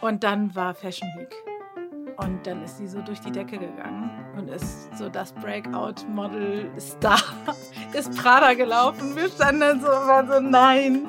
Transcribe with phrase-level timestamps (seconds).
[0.00, 1.34] Und dann war Fashion Week.
[2.18, 7.20] Und dann ist sie so durch die Decke gegangen und ist so das Breakout-Model-Star.
[7.92, 9.14] Ist Prada gelaufen.
[9.16, 11.06] Wir standen dann so und waren so, nein.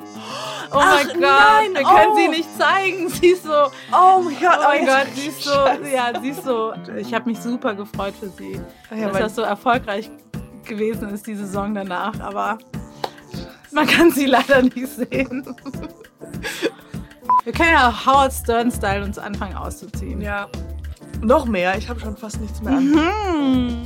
[0.70, 2.16] Oh Ach, mein Gott, nein, wir können oh.
[2.16, 3.08] sie nicht zeigen.
[3.10, 3.50] Sie ist so,
[3.92, 5.50] Oh mein Gott, oh mein jetzt- Gott, sie ist so,
[5.92, 6.72] ja, sie ist so.
[6.96, 8.60] Ich habe mich super gefreut für sie,
[8.90, 10.08] Ja, dass das so erfolgreich
[10.64, 12.18] gewesen ist, die Saison danach.
[12.20, 12.58] Aber
[13.72, 15.56] man kann sie leider nicht sehen.
[17.44, 20.20] Wir können ja Howard Stern-Style uns anfangen auszuziehen.
[20.20, 20.48] Ja.
[21.22, 22.98] Noch mehr, ich habe schon fast nichts mehr Mhm.
[22.98, 23.84] an.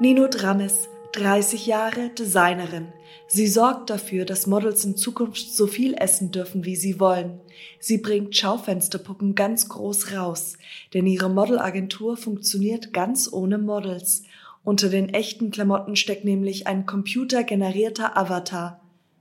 [0.00, 2.88] Nino Drammes, 30 Jahre Designerin.
[3.28, 7.40] Sie sorgt dafür, dass Models in Zukunft so viel essen dürfen, wie sie wollen.
[7.80, 10.54] Sie bringt Schaufensterpuppen ganz groß raus,
[10.92, 14.22] denn ihre Modelagentur funktioniert ganz ohne Models.
[14.62, 18.80] Unter den echten Klamotten steckt nämlich ein computergenerierter Avatar.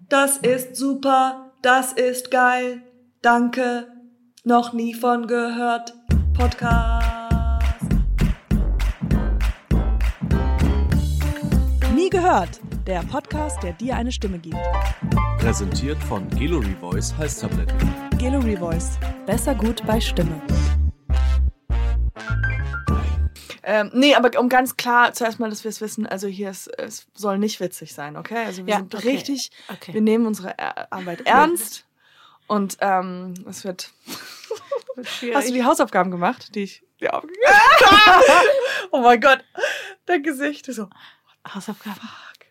[0.09, 2.81] Das ist super, das ist geil,
[3.23, 3.87] danke,
[4.43, 5.93] noch nie von gehört,
[6.37, 7.07] Podcast.
[11.95, 12.59] Nie gehört.
[12.85, 14.57] Der Podcast, der dir eine Stimme gibt.
[15.39, 17.77] Präsentiert von Gallery Voice Halstabletten.
[18.19, 18.97] Gallery Voice.
[19.25, 20.41] Besser gut bei Stimme.
[23.65, 26.67] Ähm, nee, aber um ganz klar zuerst mal, dass wir es wissen, also hier ist,
[26.77, 28.43] es soll nicht witzig sein, okay?
[28.45, 29.08] Also wir Ja, sind okay.
[29.08, 29.93] richtig, Okay.
[29.93, 31.85] wir nehmen unsere Ar- Arbeit ernst
[32.47, 33.91] und ähm, es wird.
[35.33, 38.23] Hast du die Hausaufgaben gemacht, die ich dir aufgegeben habe?
[38.91, 39.44] oh mein Gott,
[40.05, 40.89] dein Gesicht ist so.
[41.47, 41.95] Hausaufgaben?
[41.99, 42.45] Fuck.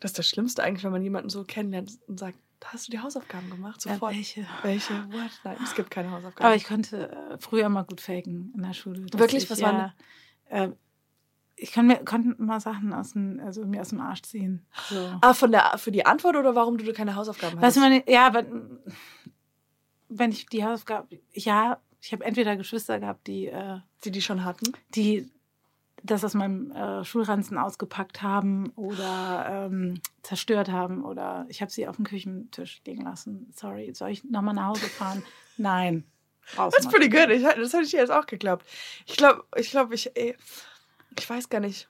[0.00, 2.98] Das ist das Schlimmste eigentlich, wenn man jemanden so kennenlernt und sagt, hast du die
[3.00, 3.84] Hausaufgaben gemacht?
[3.84, 4.14] Ja, Sofort.
[4.14, 4.46] welche?
[4.62, 4.92] Welche?
[5.12, 5.30] What?
[5.44, 6.44] Nein, es gibt keine Hausaufgaben.
[6.44, 9.06] Aber ich konnte äh, früher mal gut faken in der Schule.
[9.12, 9.44] Wirklich?
[9.44, 9.92] Ich, Was ja, waren
[10.50, 10.70] äh,
[11.56, 14.66] Ich kann mir, konnte mal Sachen aus dem, also mir aus dem Arsch ziehen.
[14.88, 15.18] So.
[15.20, 17.76] ah, von der, für die Antwort oder warum du keine Hausaufgaben Weißt hast?
[17.76, 18.44] du, meine, ja, aber
[20.08, 24.44] wenn ich die Hausaufgaben, ja, ich habe entweder Geschwister gehabt, die, äh, die die schon
[24.44, 24.72] hatten?
[24.94, 25.30] die
[26.02, 31.88] das aus meinem äh, Schulranzen ausgepackt haben oder ähm, zerstört haben oder ich habe sie
[31.88, 33.52] auf dem Küchentisch liegen lassen.
[33.54, 35.24] Sorry, soll ich nochmal nach Hause fahren?
[35.56, 36.04] Nein.
[36.56, 37.30] Raus Das ist pretty good.
[37.30, 38.64] Ich, das hätte ich jetzt auch geglaubt.
[39.06, 40.36] Ich glaube, ich, glaub, ich, ey,
[41.18, 41.88] ich weiß gar nicht,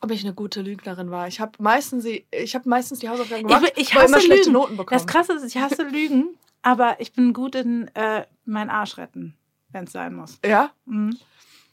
[0.00, 1.28] ob ich eine gute Lügnerin war.
[1.28, 4.52] Ich habe meistens, ich hab meistens die Hausaufgaben gemacht, Ich, ich hasse immer schlechte Lügen.
[4.52, 4.98] Noten bekommen.
[4.98, 9.36] Das Krasse ist, ich hasse Lügen, aber ich bin gut in äh, meinen Arsch retten,
[9.70, 10.38] wenn es sein muss.
[10.44, 10.70] ja?
[10.86, 11.16] Mhm.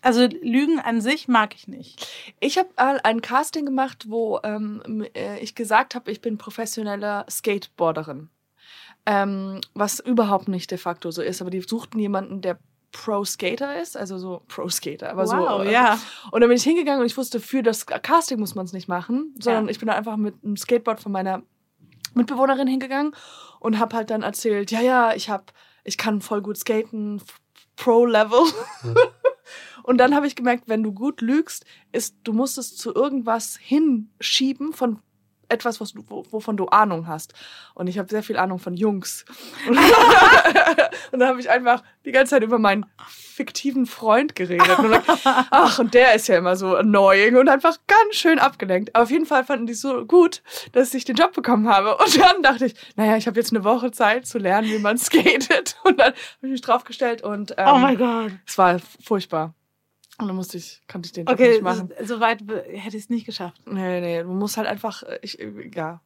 [0.02, 2.08] Also Lügen an sich mag ich nicht.
[2.40, 8.30] Ich habe ein Casting gemacht, wo ähm, äh, ich gesagt habe, ich bin professionelle Skateboarderin.
[9.06, 12.60] Ähm, was überhaupt nicht de facto so ist, aber die suchten jemanden, der
[12.92, 15.36] Pro-Skater ist, also so Pro-Skater, aber so.
[15.38, 16.00] wow, äh, ja.
[16.32, 18.88] Und dann bin ich hingegangen und ich wusste, für das Casting muss man es nicht
[18.88, 19.72] machen, sondern Ja.
[19.72, 21.42] ich bin da einfach mit einem Skateboard von meiner
[22.18, 23.14] Mitbewohnerin hingegangen
[23.60, 25.46] und habe halt dann erzählt, ja, ja, ich habe,
[25.84, 27.22] ich kann voll gut skaten,
[27.76, 28.42] Pro-Level.
[29.84, 33.58] und dann habe ich gemerkt, wenn du gut lügst, ist, du musst es zu irgendwas
[33.58, 35.00] hinschieben von
[35.50, 37.34] etwas, was du, wo- wovon du Ahnung hast.
[37.74, 39.26] Und ich habe sehr viel Ahnung von Jungs.
[39.68, 39.78] Und,
[41.12, 44.80] und dann habe ich einfach die ganze Zeit über meinen fiktiven Freund geredet.
[44.80, 45.04] Und dann,
[45.52, 48.96] ach, und der ist ja immer so annoying und einfach ganz schön abgelenkt.
[48.96, 50.42] Aber auf jeden Fall fanden die es so gut,
[50.74, 51.98] dass ich den Job bekommen habe.
[51.98, 54.98] Und dann dachte ich, naja, ich habe jetzt eine Woche Zeit zu lernen, wie man
[54.98, 55.78] skatet.
[55.84, 58.32] Und dann habe ich mich draufgestellt und ähm, oh mein Gott.
[58.46, 59.54] es war furchtbar.
[60.20, 61.92] Und dann musste ich, konnte ich den Job Okay, nicht machen.
[62.04, 63.62] so weit be- hätte ich es nicht geschafft.
[63.68, 66.02] Nee, nee, du musst halt einfach, äh, ich, äh, ja.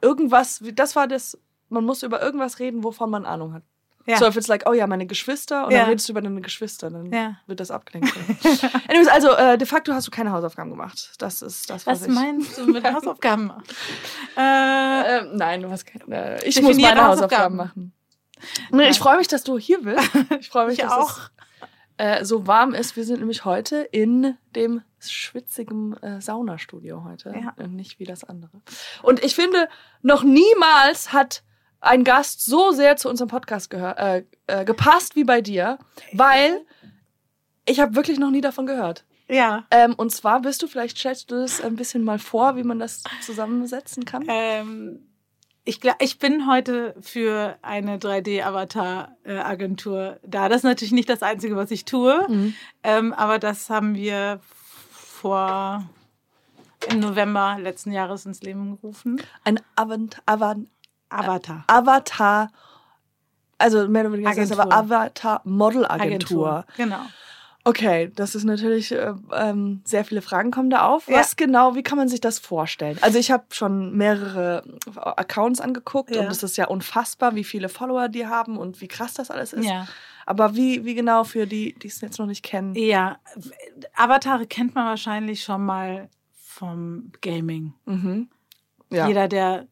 [0.00, 1.38] Irgendwas, das war das,
[1.68, 3.62] man muss über irgendwas reden, wovon man Ahnung hat.
[4.06, 4.18] Ja.
[4.18, 5.80] So, if it's like, oh ja, meine Geschwister, und Ja.
[5.80, 7.38] dann redest du über deine Geschwister, dann Ja.
[7.46, 8.14] wird das abgelenkt.
[8.88, 11.12] Anyways, also, äh, de facto hast du keine Hausaufgaben gemacht.
[11.18, 12.14] Das ist das, was, Was ich...
[12.14, 13.52] meinst du mit Hausaufgaben?
[14.36, 16.36] äh, Ähm, nein, du hast keine.
[16.44, 17.08] Ich Definiere muss meine Hausaufgaben.
[17.08, 17.92] Hausaufgaben machen.
[18.70, 20.08] Nee, ich freue mich, dass du hier bist.
[20.40, 21.18] Ich freue mich, Ich dass auch.
[21.96, 22.96] Äh, so warm ist.
[22.96, 27.34] Wir sind nämlich heute in dem schwitzigen äh, Saunastudio heute.
[27.40, 27.54] Ja.
[27.56, 28.60] Und nicht wie das andere.
[29.02, 29.68] Und ich finde,
[30.02, 31.42] noch niemals hat
[31.80, 35.78] ein Gast so sehr zu unserem Podcast äh, äh, gepasst wie bei dir,
[36.12, 36.62] weil
[37.64, 39.04] ich habe wirklich noch nie davon gehört.
[39.28, 39.66] ja.
[39.70, 42.78] Ähm, und zwar bist du, vielleicht stellst du das ein bisschen mal vor, wie man
[42.78, 44.24] das zusammensetzen kann.
[44.28, 45.06] Ähm,
[45.66, 50.48] ich, ich bin heute für eine 3D-Avatar-Agentur da.
[50.48, 52.54] Das ist natürlich nicht das Einzige, was ich tue, Mhm.
[52.82, 55.84] ähm, aber das haben wir vor
[56.90, 59.20] im November letzten Jahres ins Leben gerufen.
[59.44, 60.68] Ein Avant, Avant,
[61.08, 61.64] Avatar.
[61.66, 62.50] Avatar,
[63.58, 64.60] also mehr oder weniger Agentur.
[64.60, 66.64] aber Avatar Model Agentur.
[66.76, 67.00] Genau.
[67.66, 71.08] Okay, das ist natürlich äh, ähm, sehr viele Fragen kommen da auf.
[71.08, 71.18] Ja.
[71.18, 72.96] Was genau, wie kann man sich das vorstellen?
[73.00, 74.62] Also ich habe schon mehrere
[74.94, 76.20] Accounts angeguckt Ja.
[76.20, 79.52] und es ist ja unfassbar, wie viele Follower die haben und wie krass das alles
[79.52, 79.66] ist.
[79.66, 79.88] Ja.
[80.26, 82.76] Aber wie, wie genau für die, die es jetzt noch nicht kennen?
[82.76, 83.18] Ja,
[83.96, 87.74] Avatare kennt man wahrscheinlich schon mal vom Gaming.
[87.84, 88.28] Mhm.
[88.92, 89.08] Ja.
[89.08, 89.66] Jeder, der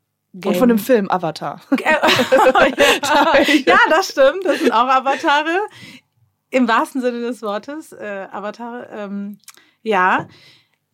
[0.45, 1.61] Und von dem Film Avatar.
[1.79, 2.01] ja,
[3.89, 4.45] das stimmt.
[4.45, 5.61] Das sind auch Avatare.
[6.55, 7.93] Im wahrsten Sinne des Wortes.
[7.93, 8.89] Äh, Avatare.
[8.93, 9.39] Ähm,
[9.83, 10.29] ja,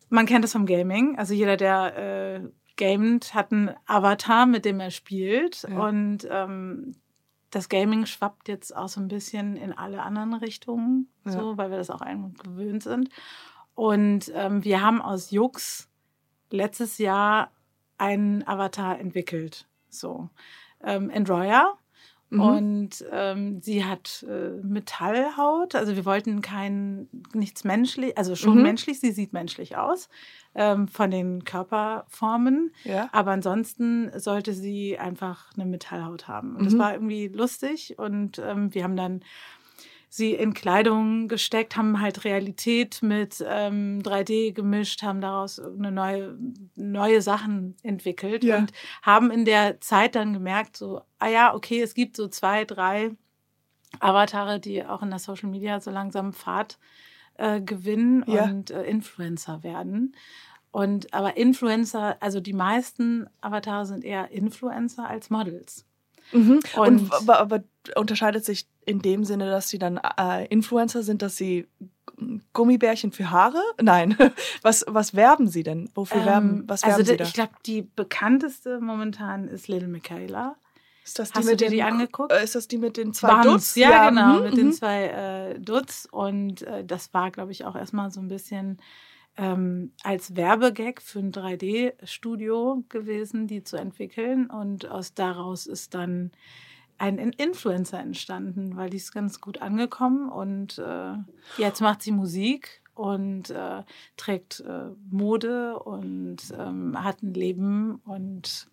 [0.09, 1.19] man kennt es vom Gaming.
[1.19, 1.97] Also jeder, der
[2.41, 5.61] äh, gamet, hat einen Avatar, mit dem er spielt.
[5.69, 5.87] Ja.
[5.87, 6.95] Und ähm,
[7.51, 11.33] das Gaming schwappt jetzt auch so ein bisschen in alle anderen Richtungen, Ja.
[11.33, 13.09] so, weil wir das auch einfach gewöhnt sind.
[13.75, 15.89] Und ähm, wir haben aus Jux
[16.49, 17.51] letztes Jahr
[17.99, 19.67] einen Avatar entwickelt.
[19.89, 20.29] So.
[20.83, 21.77] Ähm, Androya.
[22.31, 22.39] Mhm.
[22.41, 25.75] Und ähm, sie hat äh, Metallhaut.
[25.75, 28.63] Also wir wollten kein nichts menschlich, also schon Mhm.
[28.63, 30.09] menschlich, sie sieht menschlich aus
[30.55, 32.71] ähm, von den Körperformen.
[32.85, 33.09] Ja.
[33.11, 36.55] Aber ansonsten sollte sie einfach eine Metallhaut haben.
[36.55, 36.79] Und das Mhm.
[36.79, 37.95] war irgendwie lustig.
[37.99, 39.21] Und ähm, wir haben dann
[40.13, 46.37] sie in Kleidung gesteckt, haben halt Realität mit ähm, 3D gemischt, haben daraus eine neue,
[46.75, 48.57] neue Sachen entwickelt Ja.
[48.57, 48.73] und
[49.03, 53.11] haben in der Zeit dann gemerkt, so, ah ja, okay, es gibt so zwei, drei
[54.01, 56.77] Avatare, die auch in der Social Media so langsam Fahrt
[57.35, 58.43] äh, gewinnen Ja.
[58.43, 60.15] und äh, Influencer werden.
[60.71, 65.85] Und aber Influencer, also die meisten Avatare sind eher Influencer als Models.
[66.33, 66.59] Mhm.
[66.75, 67.63] Und, Und- aber, aber
[67.95, 71.67] unterscheidet sich in dem Sinne, dass sie dann äh, Influencer sind, dass sie
[72.53, 73.61] Gummibärchen für Haare?
[73.81, 74.15] Nein.
[74.61, 75.89] Was, was werben sie denn?
[75.95, 77.23] Wofür werben, was werben also sie die- da?
[77.23, 80.55] ich glaube, die bekannteste momentan ist Little Michaela.
[81.03, 82.31] Ist das Hast du dir die angeguckt?
[82.31, 83.75] äh, Ist das die mit den zwei Bums, Dutz?
[83.75, 84.73] Ja, genau, mhm, mit den mhm.
[84.73, 86.07] zwei äh, Dutz.
[86.11, 88.77] Und äh, das war, glaube ich, auch erstmal so ein bisschen
[89.37, 94.47] ähm, als Werbegag für ein 3D-Studio gewesen, die zu entwickeln.
[94.47, 96.31] Und aus daraus ist dann
[97.01, 100.29] ein In- Influencer entstanden, weil die ist ganz gut angekommen.
[100.29, 101.13] Und äh,
[101.57, 103.83] jetzt macht sie Musik und äh,
[104.17, 108.67] trägt äh, Mode und ähm, hat ein Leben und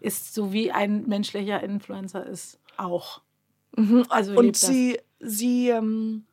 [0.00, 3.22] ist so wie ein menschlicher Influencer ist auch.
[3.76, 4.04] Mhm.
[4.10, 4.68] Also Und lebt das.
[4.68, 6.24] sie, sie, ähm,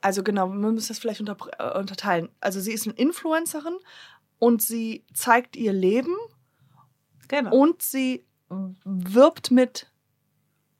[0.00, 2.30] also genau, wir müssen das vielleicht unter, äh, unterteilen.
[2.40, 3.76] Also sie ist eine Influencerin
[4.38, 6.14] und sie zeigt ihr Leben
[7.28, 7.54] Genau.
[7.56, 8.24] und sie
[8.84, 9.90] wirbt mit,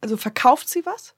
[0.06, 1.14] also verkauft sie was?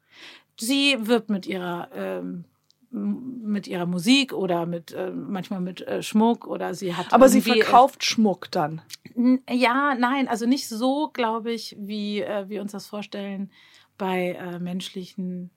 [0.60, 2.44] sie wirbt mit ihrer ähm,
[2.90, 7.38] mit ihrer Musik oder mit äh, manchmal mit äh, Schmuck oder sie hat Aber sie
[7.38, 8.80] irgendwie, verkauft Schmuck dann.
[9.14, 13.50] äh, ja nein also nicht so glaube ich wie äh, wir uns das vorstellen
[13.98, 15.50] bei äh, menschlichen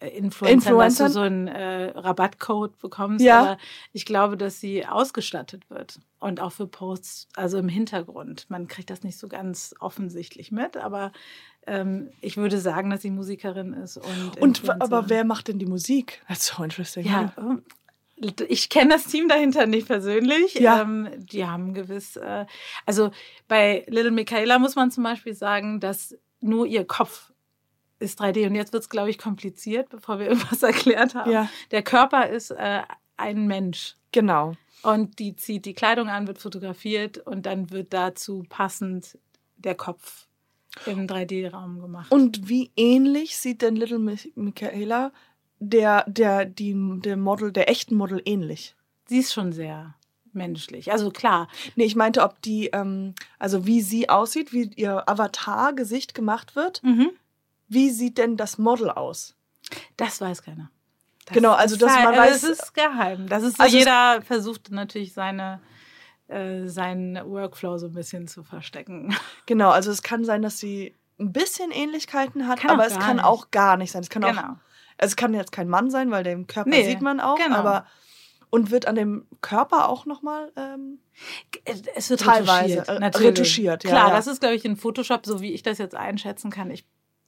[0.00, 1.12] äh, Influencern, dass du Influencern?
[1.12, 3.24] so einen äh, Rabattcode bekommst.
[3.24, 3.40] Ja.
[3.40, 3.58] Aber
[3.94, 8.44] ich glaube, dass sie ausgestattet wird und auch für Posts, also im Hintergrund.
[8.50, 11.12] Man kriegt das nicht so ganz offensichtlich mit, aber
[11.66, 13.96] ähm, ich würde sagen, dass sie Musikerin ist.
[13.96, 16.22] Und, Und aber wer macht denn die Musik?
[16.28, 17.06] That's so interesting.
[17.06, 17.62] Ja, ähm,
[18.48, 20.54] ich kenne das Team dahinter nicht persönlich.
[20.54, 20.80] Ja.
[20.82, 22.46] Ähm, die haben gewiss, äh,
[22.86, 23.10] also
[23.48, 27.32] bei Little Michaela muss man zum Beispiel sagen, dass nur ihr Kopf
[27.98, 28.46] ist 3D.
[28.46, 31.30] Und jetzt wird es, glaube ich, kompliziert, bevor wir irgendwas erklärt haben.
[31.30, 32.82] Ja, Der Körper ist äh,
[33.16, 33.96] ein Mensch.
[34.12, 34.54] genau.
[34.82, 39.18] Und die zieht die Kleidung an, wird fotografiert und dann wird dazu passend
[39.56, 40.25] der Kopf
[40.86, 42.10] im 3D-Raum gemacht.
[42.12, 45.12] Und wie ähnlich sieht denn Little Mi- Michaela
[45.58, 48.74] der, der, die, der Model, der echten Model ähnlich?
[49.08, 49.94] sie ist schon sehr
[50.32, 50.90] menschlich.
[50.92, 56.14] Also klar, Nee, ich meinte, ob die, ähm, also wie sie aussieht, wie ihr Avatar-Gesicht
[56.14, 56.82] gemacht wird.
[56.82, 57.10] mhm.
[57.68, 59.34] Wie sieht denn das Model aus?
[59.96, 60.70] Das weiß keiner.
[61.24, 63.28] Das Genau, also dass halt- man äh, weiß- Das ist geheim.
[63.28, 65.60] Das ist so, Also jeder versucht natürlich seine,
[66.28, 69.14] äh, seinen Workflow so ein bisschen zu verstecken.
[69.46, 72.98] Genau, also es kann sein, dass sie ein bisschen Ähnlichkeiten hat, Kann auch aber es
[72.98, 73.24] kann nicht.
[73.24, 74.02] auch gar nicht sein.
[74.02, 74.56] Es kann auch, Genau.
[74.98, 77.56] es kann jetzt kein Mann sein, weil den Körper Nee, sieht man auch, genau.
[77.56, 77.86] aber
[78.50, 80.98] und wird an dem Körper auch nochmal ähm,
[81.94, 83.14] Es wird Teilweise, retuschiert.
[83.14, 84.14] äh, retuschiert, ja, Klar, ja.
[84.16, 86.70] das ist, glaube ich, in Photoshop, so wie ich das jetzt einschätzen kann.
[86.70, 86.84] Ich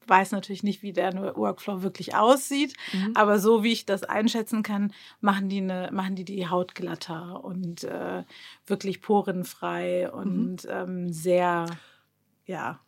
[0.08, 3.12] weiß natürlich nicht, wie der Workflow wirklich aussieht, Mhm.
[3.14, 7.44] aber so wie ich das einschätzen kann, machen die, eine, machen die die Haut glatter
[7.44, 8.24] und äh,
[8.66, 11.66] wirklich porenfrei und ähm, sehr,
[12.46, 12.80] ja,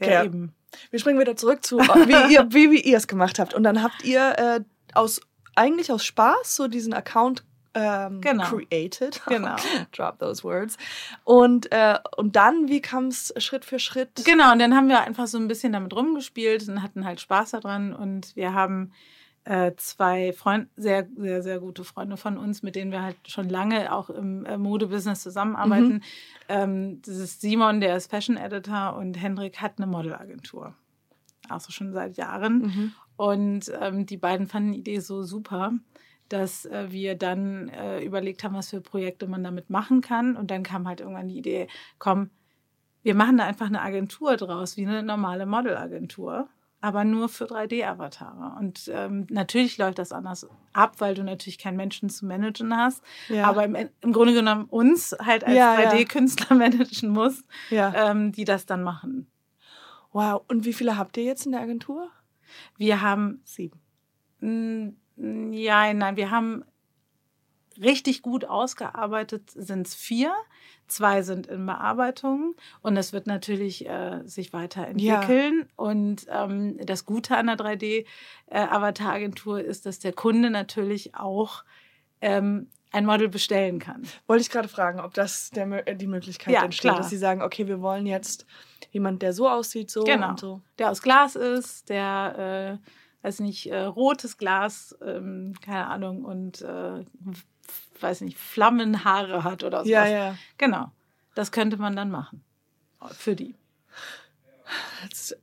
[0.00, 0.26] sehr Okay.
[0.26, 0.54] eben.
[0.90, 3.54] Wir springen wieder zurück zu, wie ihr, wie, wie ihr es gemacht habt.
[3.54, 4.60] Und dann habt ihr äh,
[4.94, 5.20] aus
[5.56, 8.44] eigentlich aus Spaß so diesen Account ähm, Genau.
[8.44, 9.20] created.
[9.28, 9.56] Genau.
[9.92, 10.76] Drop those words.
[11.24, 14.24] Und, äh, und dann, wie kam es Schritt für Schritt?
[14.24, 17.52] Genau, und dann haben wir einfach so ein bisschen damit rumgespielt und hatten halt Spaß
[17.52, 17.92] daran.
[17.94, 18.92] Und wir haben
[19.44, 23.48] äh, zwei Freunde, sehr, sehr, sehr gute Freunde von uns, mit denen wir halt schon
[23.48, 26.02] lange auch im äh, Modebusiness zusammenarbeiten.
[26.48, 30.74] Ähm, das ist Simon, der ist Fashion Editor und Hendrik hat eine Modelagentur.
[31.50, 32.62] Auch so schon seit Jahren.
[32.62, 32.92] Mhm.
[33.16, 35.72] Und ähm, die beiden fanden die Idee so super,
[36.28, 40.36] dass äh, wir dann äh, überlegt haben, was für Projekte man damit machen kann.
[40.36, 42.30] Und dann kam halt irgendwann die Idee, komm,
[43.02, 46.48] wir machen da einfach eine Agentur draus, wie eine normale Modelagentur,
[46.80, 48.58] aber nur für 3D-Avatare.
[48.58, 53.02] Und ähm, natürlich läuft das anders ab, weil du natürlich keinen Menschen zu managen hast.
[53.28, 53.44] Ja.
[53.46, 55.90] Aber im, im Grunde genommen uns halt als Ja, ja.
[55.90, 58.10] 3D-Künstler managen musst, Ja.
[58.10, 59.26] ähm, die das dann machen.
[60.12, 60.42] Wow.
[60.48, 62.08] Und wie viele habt ihr jetzt in der Agentur?
[62.76, 63.80] Wir haben Sieben.
[65.16, 66.64] Ja, nein, wir haben
[67.80, 70.32] richtig gut ausgearbeitet, sind es vier.
[70.86, 75.66] Zwei sind in Bearbeitung und es wird natürlich äh, sich weiterentwickeln.
[75.76, 81.64] Und ähm, das Gute an der 3D-Avatar-Agentur ist, dass der Kunde natürlich auch
[82.20, 84.02] ähm, ein Model bestellen kann.
[84.26, 86.96] Wollte ich gerade fragen, ob das der, äh, die Möglichkeit Ja, entsteht, klar.
[86.98, 88.46] dass sie sagen, okay, wir wollen jetzt
[88.92, 90.30] jemand, der so aussieht, so Genau.
[90.30, 90.60] und so.
[90.78, 92.88] Der aus Glas ist, der, äh,
[93.24, 97.04] weiß nicht, äh, rotes Glas, ähm, keine Ahnung, und äh,
[98.00, 99.88] weiß nicht, Flammenhaare hat oder sowas.
[99.88, 100.38] Ja, ja.
[100.58, 100.92] Genau.
[101.34, 102.44] Das könnte man dann machen.
[103.12, 103.54] Für die.
[105.04, 105.34] It's,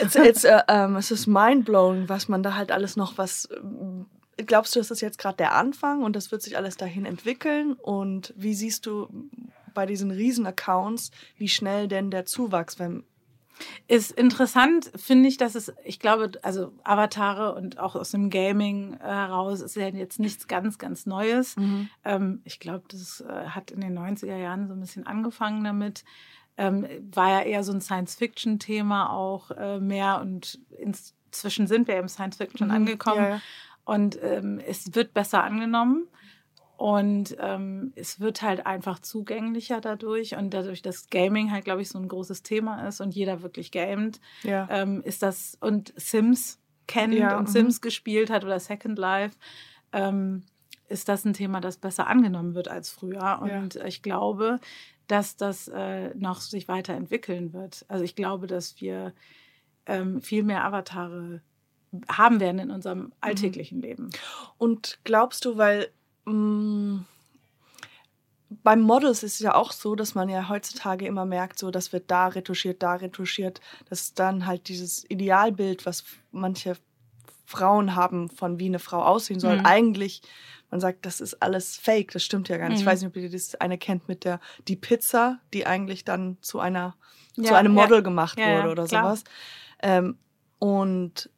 [0.00, 3.48] it's, it's, äh, ähm, es ist mindblowing, was man da halt alles noch was.
[3.56, 4.06] ähm,
[4.36, 7.74] Glaubst du, das ist jetzt gerade der Anfang und das wird sich alles dahin entwickeln?
[7.74, 9.08] Und wie siehst du
[9.74, 13.04] bei diesen Riesen-Accounts, wie schnell denn der Zuwachs, wenn
[13.88, 18.94] Ist interessant, finde ich, dass es, ich glaube, also Avatare und auch aus dem Gaming
[18.94, 21.56] äh, heraus ist ja jetzt nichts ganz, ganz Neues.
[22.04, 26.04] Ähm, ich glaube, das äh, hat in den 90er Jahren so ein bisschen angefangen damit.
[26.56, 32.08] Ähm, war ja eher so ein Science-Fiction-Thema auch äh, mehr und inzwischen sind wir im
[32.08, 32.74] Science-Fiction Mhm.
[32.74, 33.22] angekommen.
[33.22, 33.40] Ja, ja.
[33.84, 36.06] Und ähm, es wird besser angenommen.
[36.80, 40.34] Und ähm, es wird halt einfach zugänglicher dadurch.
[40.38, 43.70] Und dadurch, dass Gaming halt, glaube ich, so ein großes Thema ist und jeder wirklich
[43.70, 44.66] gamet, Ja.
[44.70, 47.52] ähm, ist das und Sims kennt Ja, und mhm.
[47.52, 49.36] Sims gespielt hat oder Second Life,
[49.92, 50.42] ähm,
[50.88, 53.40] ist das ein Thema, das besser angenommen wird als früher.
[53.42, 54.58] Und ich glaube,
[55.06, 57.84] dass das äh, noch sich weiterentwickeln wird.
[57.88, 59.12] Also ich glaube, dass wir
[59.84, 61.42] ähm, viel mehr Avatare
[62.08, 62.74] haben werden in Mhm.
[62.74, 64.08] unserem alltäglichen Leben.
[64.56, 65.90] Und glaubst du, weil
[66.24, 67.04] mh,
[68.62, 71.92] beim Models ist es ja auch so, dass man ja heutzutage immer merkt, so das
[71.92, 76.76] wird da retuschiert, da retuschiert, dass dann halt dieses Idealbild, was manche
[77.46, 79.66] Frauen haben, von wie eine Frau aussehen soll, Mhm.
[79.66, 80.22] eigentlich,
[80.70, 82.80] man sagt, das ist alles fake, das stimmt ja gar nicht.
[82.80, 82.90] Ich Mhm.
[82.90, 86.58] weiß nicht, ob ihr das eine kennt mit der die Pizza, die eigentlich dann zu
[86.60, 86.96] einer
[87.36, 87.82] zu Ja, einem ja.
[87.82, 89.04] Model gemacht Ja, ja, wurde oder klar.
[89.04, 89.24] sowas.
[89.82, 90.18] Ähm,
[90.58, 91.30] und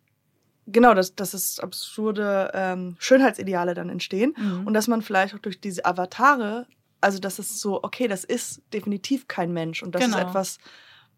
[0.67, 4.35] genau, dass, dass es absurde ähm, Schönheitsideale dann entstehen.
[4.37, 4.67] Mhm.
[4.67, 6.67] Und dass man vielleicht auch durch diese Avatare,
[7.01, 10.17] also dass es so, okay, das ist definitiv kein Mensch und das Genau.
[10.19, 10.59] ist etwas,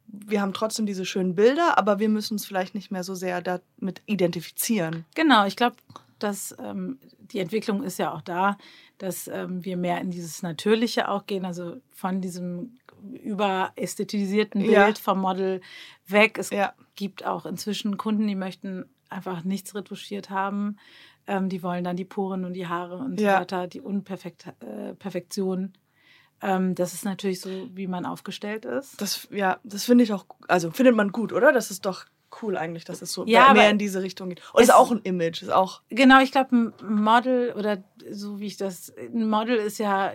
[0.06, 3.40] wir haben trotzdem diese schönen Bilder, aber wir müssen uns vielleicht nicht mehr so sehr
[3.42, 5.04] damit identifizieren.
[5.14, 5.76] Genau, ich glaube,
[6.18, 8.56] dass ähm, die Entwicklung ist ja auch da,
[8.98, 12.78] dass ähm, wir mehr in dieses Natürliche auch gehen, also von diesem
[13.12, 14.94] überästhetisierten Bild Ja.
[15.02, 15.60] vom Model
[16.06, 16.38] weg.
[16.38, 16.72] Es Ja.
[16.96, 20.76] gibt auch inzwischen Kunden, die möchten einfach nichts retuschiert haben.
[21.26, 23.34] Ähm, die wollen dann die Poren und die Haare und Ja.
[23.36, 25.72] so weiter, die Unperfektion.
[26.40, 26.46] Äh.
[26.50, 29.00] Ähm, das ist natürlich so, wie man aufgestellt ist.
[29.00, 31.52] Das, ja, das finde ich auch, also findet man gut, oder?
[31.52, 32.04] Das ist doch
[32.42, 34.42] cool eigentlich, dass es so Ja, mehr in diese Richtung geht.
[34.52, 38.40] Und es ist auch ein Image, ist auch, Genau, ich glaube, ein Model oder so
[38.40, 40.10] wie ich das, ein Model ist ja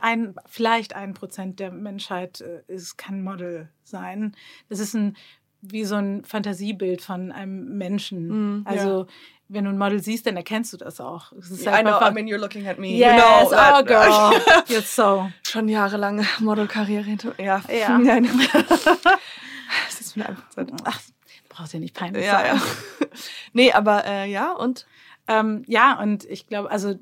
[0.00, 4.34] ein, vielleicht ein Prozent der Menschheit äh, ist, kann Model sein.
[4.68, 5.16] Das ist ein,
[5.62, 8.28] wie so ein Fantasiebild von einem Menschen.
[8.58, 9.06] Mhm, also,
[9.48, 11.32] wenn du ein Model siehst, dann erkennst du das auch.
[11.32, 12.88] Es ist I halt know, I mean, you're looking at me.
[12.96, 14.32] yes, you know, oh girl,
[14.68, 15.28] you're so.
[15.46, 17.60] Schon jahrelange Modelkarriere ja.
[17.68, 17.98] Ja.
[17.98, 18.28] Nein.
[19.86, 20.44] das ist mir einfach
[20.84, 21.00] Ach,
[21.48, 22.56] brauchst ja nicht peinlich Ja, sein.
[22.56, 23.06] ja.
[23.52, 24.86] nee, aber äh, ja, und
[25.28, 26.94] Ähm, ja, und ich glaube, also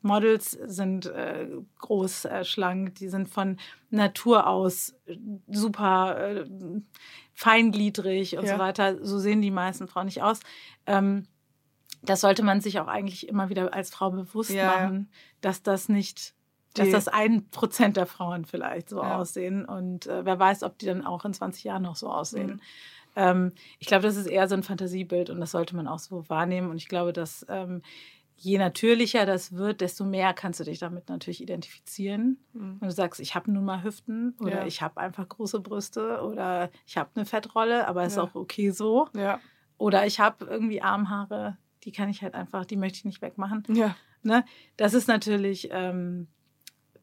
[0.00, 1.48] Models sind äh,
[1.78, 3.58] groß, äh, schlank, die sind von
[3.90, 4.94] Natur aus
[5.46, 6.44] super äh,
[7.38, 8.54] feingliedrig und Ja.
[8.54, 9.04] so weiter.
[9.04, 10.40] So sehen die meisten Frauen nicht aus.
[10.86, 11.26] Ähm,
[12.02, 15.08] das sollte man sich auch eigentlich immer wieder als Frau bewusst Ja, machen,
[15.40, 16.34] dass das nicht,
[16.74, 19.18] dass Die- das ein Prozent der Frauen vielleicht so Ja.
[19.18, 19.64] aussehen.
[19.64, 22.54] Und äh, wer weiß, ob die dann auch in 20 Jahren noch so aussehen.
[22.54, 22.60] Mhm.
[23.16, 26.28] Ähm, ich glaube, das ist eher so ein Fantasiebild und das sollte man auch so
[26.28, 26.70] wahrnehmen.
[26.70, 27.82] Und ich glaube, dass ähm,
[28.40, 32.38] je natürlicher das wird, desto mehr kannst du dich damit natürlich identifizieren.
[32.52, 34.66] Wenn du sagst, ich habe nun mal Hüften oder Ja.
[34.66, 38.22] ich habe einfach große Brüste oder ich habe eine Fettrolle, aber ist Ja.
[38.22, 39.08] auch okay so.
[39.14, 39.40] ja.
[39.76, 43.62] Oder ich habe irgendwie Armhaare, die kann ich halt einfach, die möchte ich nicht wegmachen.
[43.68, 43.94] Ja.
[44.22, 44.44] Ne?
[44.76, 46.26] Das ist natürlich, ähm,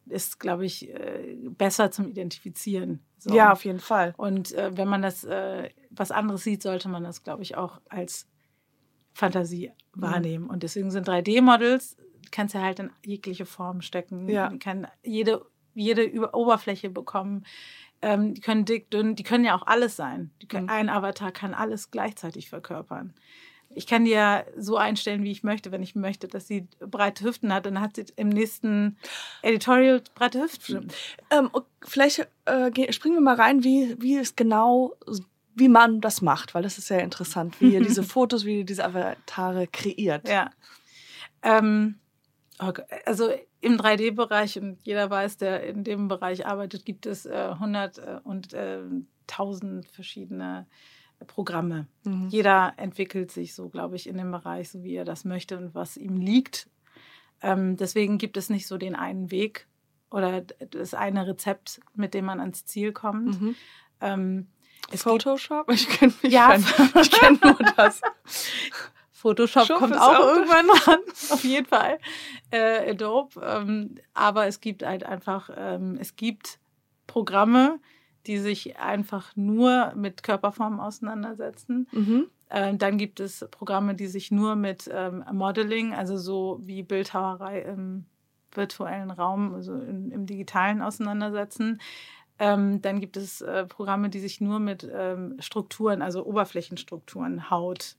[0.08, 3.00] ist, glaube ich, äh, besser zum Identifizieren.
[3.18, 3.34] So.
[3.34, 4.13] ja, auf jeden Fall.
[4.18, 7.80] Und äh, wenn man das äh, was anderes sieht, sollte man das, glaube ich, auch
[7.89, 8.27] als
[9.15, 10.48] Fantasie wahrnehmen.
[10.50, 11.98] Und deswegen sind 3D-Models,
[12.31, 14.27] kannst du halt in jegliche Form stecken.
[14.29, 14.51] Ja.
[14.60, 15.43] Kann jede,
[15.74, 17.45] jede Oberfläche bekommen.
[18.01, 20.31] Ähm, die können dick, dünn, die können ja auch alles sein.
[20.41, 20.69] Die können, Mhm.
[20.72, 23.13] Ein Avatar kann alles gleichzeitig verkörpern.
[23.69, 25.72] Ich kann die ja so einstellen, wie ich möchte.
[25.72, 28.98] Wenn ich möchte, dass sie breite Hüften hat, dann hat sie im nächsten
[29.41, 30.89] Editorial breite Hüften.
[31.31, 31.50] Ähm,
[31.81, 34.93] vielleicht äh, ge- springen wir mal rein, wie, wie es genau,
[35.55, 38.65] wie man das macht, weil das ist sehr interessant, wie ihr diese Fotos, wie ihr
[38.65, 40.27] diese Avatare kreiert.
[40.27, 40.51] Ja.
[41.41, 41.95] Ähm,
[42.59, 42.83] okay.
[43.05, 43.29] Also
[43.62, 48.19] im 3D-Bereich, und jeder weiß, der in dem Bereich arbeitet, gibt es äh, 100 äh,
[48.24, 48.81] und äh,
[49.29, 50.67] 1000 verschiedene
[51.27, 51.88] Programme.
[52.03, 52.27] Mhm.
[52.29, 55.74] Jeder entwickelt sich so, glaube ich, in dem Bereich, so wie er das möchte und
[55.74, 56.69] was ihm liegt.
[57.41, 59.67] Ähm, deswegen gibt es nicht so den einen Weg
[60.12, 63.41] oder das eine Rezept, mit dem man ans Ziel kommt.
[63.41, 63.55] Mhm.
[64.01, 64.47] Ähm,
[64.92, 65.70] es Photoshop?
[65.72, 66.56] Ich kenne ich Ja.
[66.56, 68.01] ich kenn nur das.
[69.12, 71.00] Photoshop Shop kommt auch auch- irgendwann ran,
[71.32, 71.98] auf jeden Fall.
[72.51, 73.42] Äh, Adobe.
[73.44, 76.60] Ähm, aber es gibt halt einfach, ähm, es gibt
[77.08, 77.80] Programme,
[78.27, 81.88] die sich einfach nur mit Körperformen auseinandersetzen.
[81.92, 82.25] Mhm.
[82.51, 87.62] Ähm, dann gibt es Programme, die sich nur mit ähm, Modeling, also so wie Bildhauerei
[87.62, 88.06] im
[88.51, 91.82] virtuellen Raum, also in, im digitalen auseinandersetzen.
[92.38, 97.96] Ähm, dann gibt es äh, Programme, die sich nur mit ähm, Strukturen, also Oberflächenstrukturen, Haut,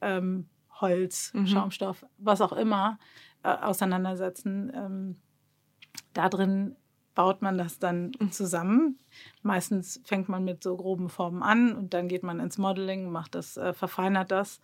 [0.00, 0.48] ähm,
[0.80, 1.46] Holz, Mhm.
[1.46, 2.98] Schaumstoff, was auch immer,
[3.42, 4.70] äh, auseinandersetzen.
[4.74, 5.16] Ähm,
[6.12, 6.76] da drin
[7.14, 8.98] baut man das dann zusammen.
[9.42, 13.34] Meistens fängt man mit so groben Formen an und dann geht man ins Modeling, macht
[13.34, 14.60] das, äh, verfeinert das.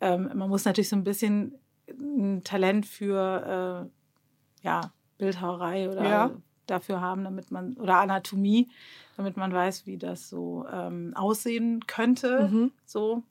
[0.00, 3.88] Ähm, man muss natürlich so ein bisschen ein Talent für
[4.62, 6.30] äh, ja, Bildhauerei oder Ja.
[6.70, 8.70] Dafür haben, damit man oder Anatomie,
[9.16, 12.48] damit man weiß, wie das so ähm, aussehen könnte.
[12.48, 12.72] Mhm.
[12.86, 13.22] So.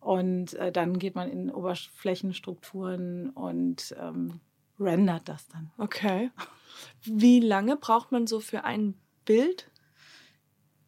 [0.00, 4.40] Und äh, dann geht man in Oberflächenstrukturen und ähm,
[4.78, 5.70] rendert das dann.
[5.78, 6.30] Okay.
[7.02, 9.70] Wie lange braucht man so für ein Bild?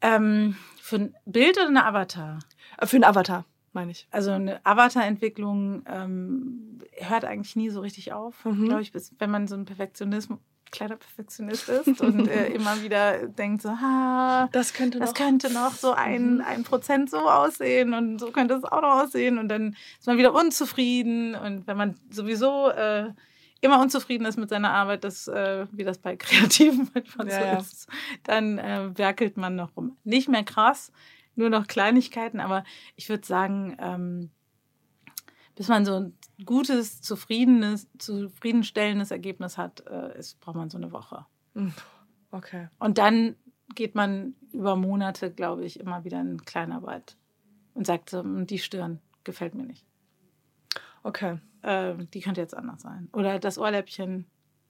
[0.00, 2.38] Ähm, für ein Bild oder eine Avatar?
[2.78, 4.08] Äh, für ein Avatar, meine ich.
[4.10, 8.64] Also eine Avatar-Entwicklung ähm, hört eigentlich nie so richtig auf, Mhm.
[8.66, 10.38] glaube ich, bis wenn man so ein Perfektionismus,
[10.72, 15.14] kleiner Perfektionist ist und äh, immer wieder denkt so, ha, Das könnte das noch.
[15.16, 16.40] könnte noch so ein, Mhm.
[16.40, 20.18] ein Prozent so aussehen und so könnte es auch noch aussehen und dann ist man
[20.18, 23.10] wieder unzufrieden und wenn man sowieso äh,
[23.60, 27.66] immer unzufrieden ist mit seiner Arbeit, das, äh, wie das bei Kreativen manchmal Ja, so
[27.70, 27.86] ist,
[28.24, 29.96] dann äh, werkelt man noch rum.
[30.02, 30.90] Nicht mehr krass,
[31.36, 32.64] nur noch Kleinigkeiten, aber
[32.96, 34.30] ich würde sagen, ähm,
[35.54, 40.92] bis man so ein gutes, zufriedenes, zufriedenstellendes Ergebnis hat, äh, ist, braucht man so eine
[40.92, 41.26] Woche.
[41.54, 41.72] Mhm.
[42.30, 42.68] Okay.
[42.78, 43.36] Und dann
[43.74, 47.16] geht man über Monate, glaube ich, immer wieder in Kleinarbeit
[47.74, 49.84] und sagt so, "Hm, die Stirn gefällt mir nicht.
[51.02, 51.38] Okay.
[51.62, 53.08] Äh, die könnte jetzt anders sein.
[53.12, 54.26] Oder das Ohrläppchen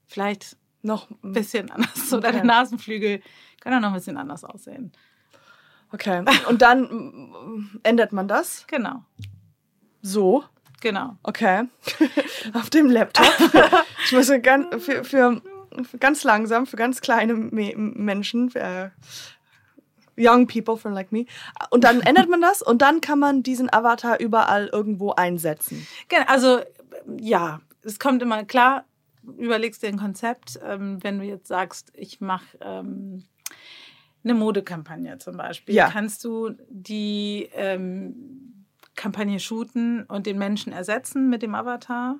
[0.07, 1.09] vielleicht Noch.
[1.23, 2.11] ein bisschen anders.
[2.13, 2.37] Oder Okay.
[2.37, 3.21] der Nasenflügel
[3.61, 4.91] kann auch noch ein bisschen anders aussehen.
[5.91, 6.23] Okay.
[6.49, 9.03] Und dann ändert man das Genau,
[10.01, 10.43] so.
[10.83, 11.17] Genau.
[11.23, 11.63] Okay.
[12.53, 13.25] Auf dem Laptop.
[14.05, 15.41] ich muss ganz, für, für,
[15.83, 18.89] für ganz langsam, für ganz kleine Me Menschen, für, äh,
[20.15, 21.25] young people for like me.
[21.71, 25.87] Und dann ändert man das und dann kann man diesen Avatar überall irgendwo einsetzen.
[26.09, 26.59] Genau, also
[27.19, 28.85] ja, es kommt immer klar,
[29.37, 33.23] überlegst dir ein Konzept, ähm, wenn du jetzt sagst, ich mache ähm,
[34.23, 35.89] eine Modekampagne zum Beispiel, Ja.
[35.89, 38.62] kannst du die ähm,
[38.95, 42.17] Kampagne shooten und den Menschen ersetzen mit dem Avatar.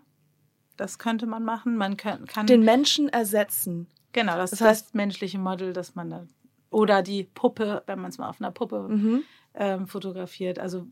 [0.77, 1.77] Das könnte man machen.
[1.77, 3.87] Man kann, kann Den Menschen ersetzen.
[4.11, 6.25] genau, das, das das heißt- heißt menschliche Model, das man da
[6.71, 9.23] oder die Puppe, wenn man es mal auf einer Puppe Mhm.
[9.53, 10.87] ähm, fotografiert, also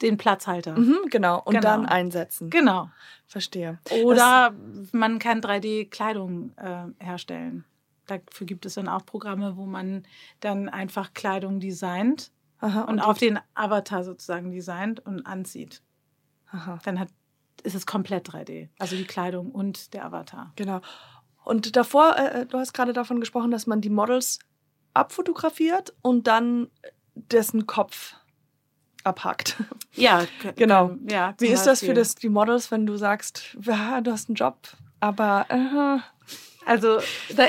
[0.00, 0.78] den Platzhalter.
[0.78, 1.42] Mhm, genau.
[1.44, 1.60] Und Genau.
[1.62, 2.48] dann einsetzen.
[2.48, 2.88] Genau.
[3.26, 3.78] Verstehe.
[4.04, 4.54] Oder
[4.92, 7.64] man kann 3D-Kleidung äh, herstellen.
[8.06, 10.04] Dafür gibt es dann auch Programme, wo man
[10.40, 15.82] dann einfach Kleidung designt Aha, und auf den Avatar sozusagen designt und anzieht.
[16.50, 16.78] Aha.
[16.84, 17.08] Dann hat,
[17.62, 18.68] ist es komplett 3D.
[18.78, 20.52] Also die Kleidung und der Avatar.
[20.56, 20.80] Genau.
[21.44, 24.38] Und davor, äh, du hast gerade davon gesprochen, dass man die Models
[24.94, 26.68] abfotografiert und dann
[27.14, 28.14] dessen Kopf
[29.04, 29.56] abhackt.
[29.94, 30.24] Ja,
[30.56, 30.96] Genau.
[31.08, 34.36] ja, Wie ist das für das, die Models, wenn du sagst, ja, du hast einen
[34.36, 34.56] Job,
[35.00, 35.98] aber äh,
[36.66, 36.98] Also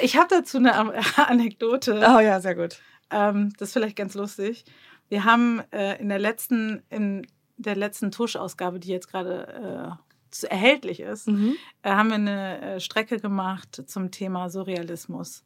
[0.02, 0.74] ich habe dazu eine
[1.17, 2.04] Anekdote.
[2.10, 2.80] oh ja, sehr gut.
[3.12, 4.65] Ähm, das ist vielleicht ganz lustig.
[5.10, 7.26] Wir haben äh, in der letzten, in
[7.58, 9.98] der letzten Tuschausgabe, die jetzt gerade
[10.41, 11.56] äh, erhältlich ist, Mhm.
[11.84, 15.43] äh, haben wir eine äh, Strecke gemacht zum Thema Surrealismus.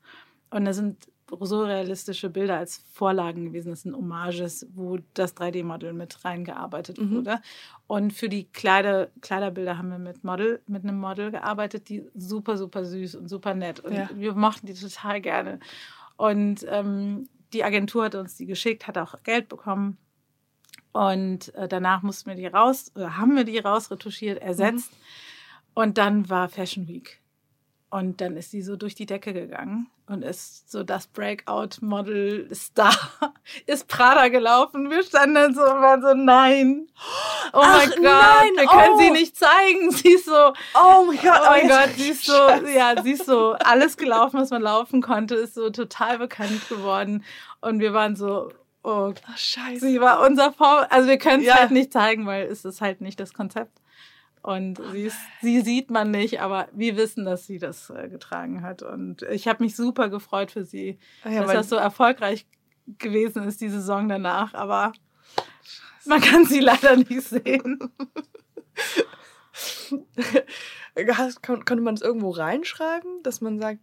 [0.49, 1.07] Und da sind
[1.39, 3.69] so realistische Bilder als Vorlagen gewesen.
[3.71, 7.11] Das sind Hommages, wo das 3D-Model mit reingearbeitet Mhm.
[7.15, 7.39] wurde.
[7.87, 12.57] Und für die Kleider, Kleiderbilder haben wir mit Model, mit einem Model gearbeitet, die super,
[12.57, 13.79] super süß und super nett.
[13.79, 14.09] Und Ja.
[14.13, 15.59] wir mochten die total gerne.
[16.17, 19.97] Und ähm, die Agentur hat uns die geschickt, hat auch Geld bekommen.
[20.91, 24.91] Und äh, danach mussten wir die raus, oder haben wir die rausretuschiert, ersetzt.
[25.73, 27.21] Und dann war Fashion Week.
[27.89, 32.93] Und dann ist sie so durch die Decke gegangen und ist so das Breakout-Model-Star.
[33.65, 34.89] Ist Prada gelaufen.
[34.89, 36.87] Wir standen dann so und waren so, nein.
[37.53, 38.99] Oh Ach, mein Gott, nein, wir können oh.
[38.99, 39.91] sie nicht zeigen.
[39.91, 43.11] Sie ist so, Oh mein Gott, oh mein jetzt- Gott, sie ist so, ja, sie
[43.11, 47.23] ist so alles gelaufen, was man laufen konnte, ist so total bekannt geworden.
[47.61, 48.51] Und wir waren so,
[48.83, 49.87] oh, Ach, scheiße.
[49.87, 51.55] sie war unser Vor, also wir können es Ja.
[51.59, 53.79] halt nicht zeigen, weil es ist halt nicht das Konzept.
[54.43, 58.61] Und sie, ist, sie sieht man nicht, aber wir wissen, dass sie das äh, getragen
[58.61, 58.83] hat.
[58.83, 62.45] Und ich habe mich super gefreut für sie, Ja, dass das so erfolgreich
[62.99, 64.53] gewesen ist, die Saison danach.
[64.53, 64.91] Aber
[66.05, 67.79] man kann sie leider nicht sehen.
[71.41, 73.79] Kon- Konnte man es irgendwo reinschreiben, dass man sagt,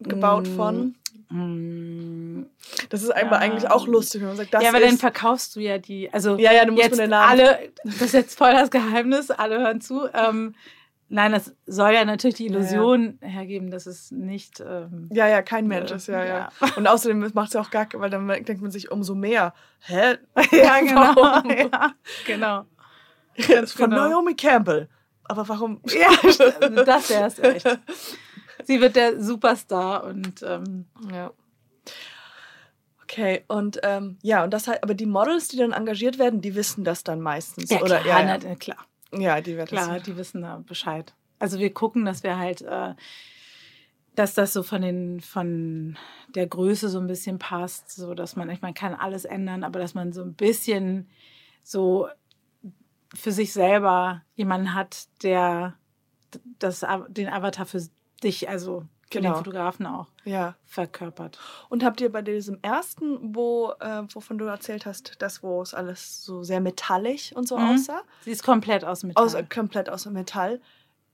[0.00, 0.96] gebaut von?
[1.28, 2.44] Mm,
[2.88, 3.38] Das ist einfach Ja.
[3.38, 6.12] eigentlich auch lustig, wenn man sagt, das ja, aber dann verkaufst du ja die.
[6.12, 7.30] Also Ja, ja, du musst jetzt den Namen...
[7.30, 10.08] alle, das ist jetzt voll das Geheimnis, alle hören zu.
[10.12, 10.54] Ähm,
[11.08, 12.58] nein, das soll ja natürlich die Ja, ja.
[12.58, 14.60] Illusion hergeben, dass es nicht.
[14.60, 16.50] Ähm, Ja, ja, kein Mensch Ja, ist, ja, ja.
[16.60, 16.68] ja.
[16.76, 20.16] Und außerdem macht es ja auch gar, weil dann denkt man sich umso mehr, hä?
[20.52, 21.16] ja, genau.
[21.16, 21.50] Warum?
[21.50, 21.92] ja,
[22.26, 22.64] genau.
[23.66, 24.08] Von genau.
[24.08, 24.88] Naomi Campbell.
[25.24, 25.80] Aber warum?
[25.86, 26.08] Ja,
[26.84, 27.64] das wäre es echt.
[28.64, 31.32] Sie wird der Superstar und ähm, Ja.
[33.02, 36.54] Okay, und ähm, ja, und das halt, aber die Models, die dann engagiert werden, die
[36.54, 37.68] wissen das dann meistens.
[37.68, 38.86] ja, oder klar, ja, na, klar.
[39.12, 39.18] ja.
[39.20, 40.04] ja, die werden Klar, das.
[40.04, 41.12] die wissen da Bescheid.
[41.40, 42.94] Also wir gucken, dass wir halt, äh,
[44.14, 45.96] dass das so von den von
[46.36, 49.80] der Größe so ein bisschen passt, so dass man, ich man kann alles ändern, aber
[49.80, 51.08] dass man so ein bisschen
[51.64, 52.08] so
[53.12, 55.74] für sich selber jemanden hat, der
[56.60, 57.82] das den Avatar für
[58.22, 58.80] dich, also
[59.10, 59.30] für Genau.
[59.30, 60.54] den Fotografen auch Ja.
[60.66, 61.38] verkörpert.
[61.68, 65.74] Und habt ihr bei diesem ersten, wo, äh, wovon du erzählt hast, das, wo es
[65.74, 67.70] alles so sehr metallig und so Mhm.
[67.70, 68.02] aussah?
[68.22, 69.24] Sie ist komplett aus Metall.
[69.24, 70.60] Aus, komplett aus Metall.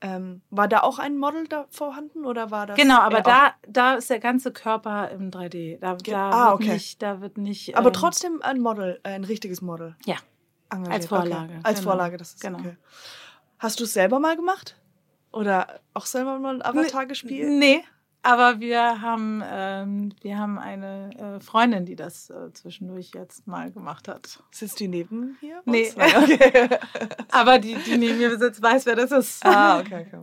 [0.03, 2.77] Ähm, war da auch ein Model da vorhanden oder war das?
[2.77, 5.79] genau, aber da, da ist der ganze Körper im 3D.
[5.81, 6.73] Da, Ge- da, ah, wird, okay.
[6.75, 7.79] nicht, da wird nicht.
[7.79, 9.97] aber ähm, trotzdem ein Model, äh, ein richtiges Model.
[10.05, 10.17] Ja.
[10.69, 10.93] engagiert.
[10.95, 11.61] Als Vorlage, Okay.
[11.63, 11.91] Als genau.
[11.93, 12.59] Vorlage, das ist Genau.
[12.59, 12.77] okay.
[13.59, 14.77] Hast du es selber mal gemacht?
[15.37, 17.51] Oder auch selber mal einen Avatar gespielt?
[17.51, 17.85] Nee,
[18.23, 23.71] aber wir haben, ähm, wir haben eine äh, Freundin, die das äh, zwischendurch jetzt mal
[23.71, 24.43] gemacht hat.
[24.51, 25.61] Sitzt die neben hier?
[25.67, 25.93] Nee.
[25.95, 26.79] Okay.
[27.31, 29.45] Aber die, die neben mir sitzt, weiß, wer das ist.
[29.45, 30.23] ah, okay, okay.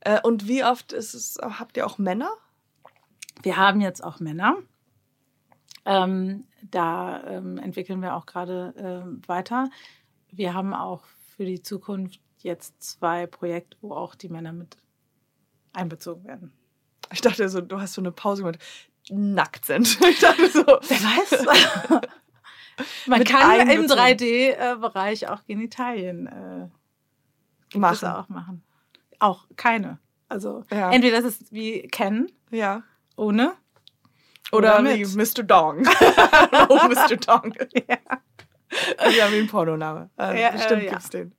[0.00, 2.30] Äh, und wie oft ist es, habt ihr auch Männer?
[3.42, 4.56] Wir haben jetzt auch Männer.
[5.84, 9.68] Ähm, da ähm, entwickeln wir auch gerade ähm, weiter.
[10.32, 11.04] Wir haben auch
[11.36, 14.76] für die Zukunft jetzt zwei Projekte, wo auch die Männer mit
[15.72, 16.52] einbezogen werden.
[17.12, 18.58] Ich dachte so, du hast so eine Pause gemacht.
[19.10, 19.98] Nackt sind.
[20.08, 20.64] Ich dachte so.
[20.66, 22.00] Wer weiß?
[23.06, 24.00] Man kann im einbezogen.
[24.00, 26.68] 3D-Bereich auch Genitalien äh,
[27.78, 28.08] Machen.
[28.08, 28.62] auch machen.
[29.18, 29.98] Auch keine.
[30.28, 30.90] Also Ja.
[30.92, 32.82] entweder das ist wie Ken Ja.
[33.16, 33.54] ohne
[34.52, 35.04] Oder, Oder wie.
[35.04, 35.42] Mr.
[35.42, 35.86] Dong.
[36.68, 37.16] oh, Mr.
[37.16, 37.54] Dong.
[37.88, 37.96] ja.
[39.10, 40.10] Ja, wie ein Pornoname.
[40.18, 40.90] Äh, Ja, bestimmt äh, ja.
[40.92, 41.34] gibt's den.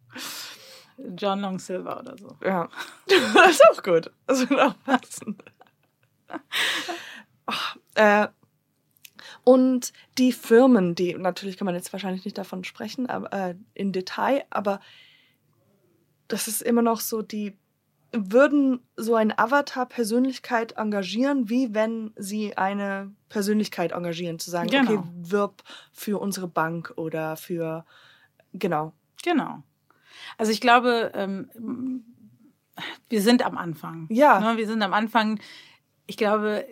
[1.18, 2.36] John Long Silver oder so.
[2.44, 2.70] Ja.
[3.34, 4.12] Das ist auch gut.
[4.28, 5.38] Das würde auch passen.
[7.46, 8.28] Ach, äh,
[9.44, 13.92] und die Firmen, die, natürlich kann man jetzt wahrscheinlich nicht davon sprechen, aber äh, in
[13.92, 14.80] Detail, aber
[16.28, 17.58] das ist immer noch so, die
[18.12, 24.92] würden so ein Avatar-Persönlichkeit engagieren, wie wenn sie eine Persönlichkeit engagieren, zu sagen, Genau.
[24.92, 27.86] okay, wirb für unsere Bank oder für,
[28.54, 28.94] genau.
[29.24, 29.64] Genau.
[30.38, 31.50] Also ich glaube, ähm,
[33.10, 34.08] wir sind am Anfang.
[34.10, 34.40] Ja.
[34.40, 35.40] Ne, wir sind am Anfang.
[36.08, 36.66] Ich glaube,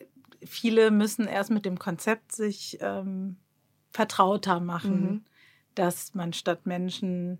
[0.43, 3.37] viele müssen erst mit dem Konzept sich ähm,
[3.91, 5.25] vertrauter machen, Mhm.
[5.75, 7.39] dass man statt Menschen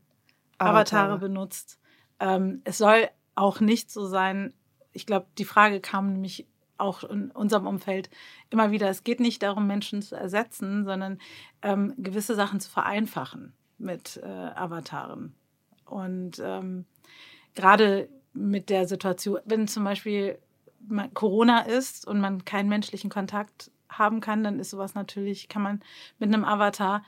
[0.58, 1.06] Avatare.
[1.12, 1.80] Avatare benutzt.
[2.20, 4.54] Ähm, es soll auch nicht so sein,
[4.92, 6.48] ich glaube, die Frage kam nämlich
[6.80, 8.10] auch in unserem Umfeld
[8.50, 11.20] immer wieder, es geht nicht darum, Menschen zu ersetzen, sondern
[11.62, 15.36] ähm, gewisse Sachen zu vereinfachen mit äh, Avataren.
[15.88, 16.86] Und ähm,
[17.56, 20.38] gerade mit der Situation, wenn zum Beispiel
[21.14, 25.82] Corona ist und man keinen menschlichen Kontakt haben kann, dann ist sowas natürlich, kann man
[26.20, 27.04] mit einem Avatar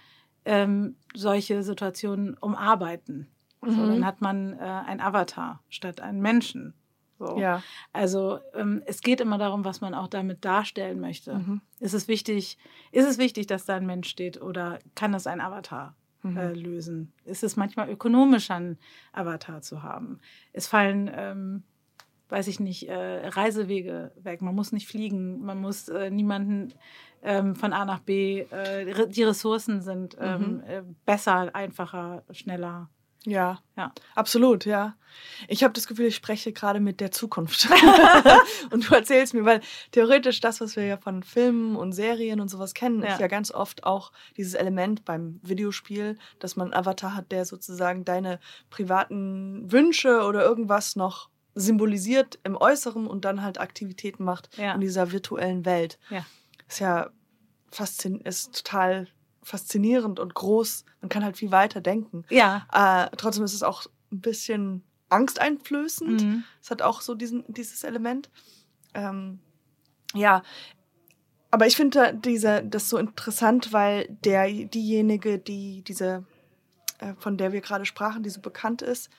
[0.46, 3.28] ähm, solche Situationen umarbeiten.
[3.62, 3.88] So, Mhm.
[3.89, 6.74] dann hat man äh, ein Avatar statt einen Menschen.
[7.20, 7.38] So.
[7.38, 7.62] Ja.
[7.92, 11.36] Also ähm, es geht immer darum, was man auch damit darstellen möchte.
[11.36, 11.62] Mhm.
[11.80, 12.58] Ist es wichtig,
[12.94, 16.38] ist es wichtig, dass da ein Mensch steht oder kann das ein Avatar Mhm.
[16.38, 17.13] äh, lösen?
[17.25, 18.77] Ist es manchmal ökonomisch, einen
[19.13, 20.19] Avatar zu haben?
[20.53, 21.63] Es fallen, ähm,
[22.29, 24.41] weiß ich nicht, äh, Reisewege weg.
[24.41, 26.73] Man muss nicht fliegen, man muss äh, niemanden
[27.23, 28.41] ähm, von A nach B.
[28.41, 30.63] Äh, die Ressourcen sind ähm, Mhm.
[30.67, 32.89] äh, besser, einfacher, schneller.
[33.25, 33.93] Ja, Ja.
[34.15, 34.95] absolut, ja.
[35.47, 37.67] Ich habe das Gefühl, ich spreche gerade mit der Zukunft.
[38.71, 42.47] und du erzählst mir, weil theoretisch das, was wir ja von Filmen und Serien und
[42.47, 43.13] sowas kennen, Ja.
[43.13, 47.43] ist ja ganz oft auch dieses Element beim Videospiel, dass man einen Avatar hat, der
[47.45, 54.55] sozusagen deine privaten Wünsche oder irgendwas noch symbolisiert im Äußeren und dann halt Aktivitäten macht
[54.58, 54.73] Ja.
[54.75, 55.99] in dieser virtuellen Welt.
[56.10, 56.25] Ja.
[56.67, 57.10] Ist ja
[57.71, 59.08] faszin ist total
[59.43, 60.86] faszinierend und groß.
[61.02, 62.25] Man kann halt viel weiter denken.
[62.30, 62.67] Ja.
[62.71, 66.23] Äh, trotzdem ist es auch ein bisschen angsteinflößend.
[66.23, 66.43] Mhm.
[66.62, 68.30] Es hat auch so diesen, dieses Element.
[68.93, 69.39] Ähm,
[70.13, 70.43] ja,
[71.52, 76.25] aber ich finde diese, das so interessant, weil der, diejenige, die diese,
[76.99, 79.10] äh, von der wir gerade sprachen, die so bekannt ist,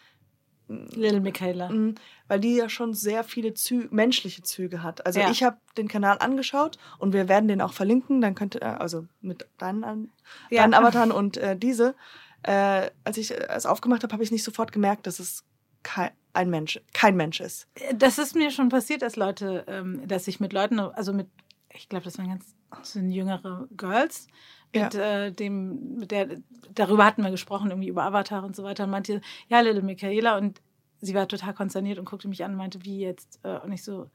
[0.70, 1.68] Little Michaela.
[1.70, 1.96] Mm,
[2.28, 5.04] weil die ja schon sehr viele Zü menschliche Züge hat.
[5.04, 5.30] Also Ja.
[5.30, 8.20] ich habe den Kanal angeschaut und wir werden den auch verlinken.
[8.20, 10.12] Dann könnte, äh, also mit deinen,
[10.50, 10.62] Ja.
[10.62, 11.94] deinen Avataren und äh, diese.
[12.42, 15.44] Äh, als ich es aufgemacht habe, habe ich nicht sofort gemerkt, dass es
[15.82, 17.66] kein, ein Mensch, kein Mensch ist.
[17.94, 21.26] Das ist mir schon passiert, dass Leute, ähm, dass ich mit Leuten, also mit,
[21.74, 24.26] ich glaube, das waren ganz das sind jüngere Girls,
[24.72, 26.28] mit äh, dem, mit der,
[26.74, 28.84] darüber hatten wir gesprochen, irgendwie über Avatar und so weiter.
[28.84, 30.36] Und meinte, ja, Little Michaela.
[30.38, 30.60] Und
[31.00, 33.40] sie war total konsterniert und guckte mich an und meinte, wie jetzt?
[33.42, 34.08] Äh, Und ich so,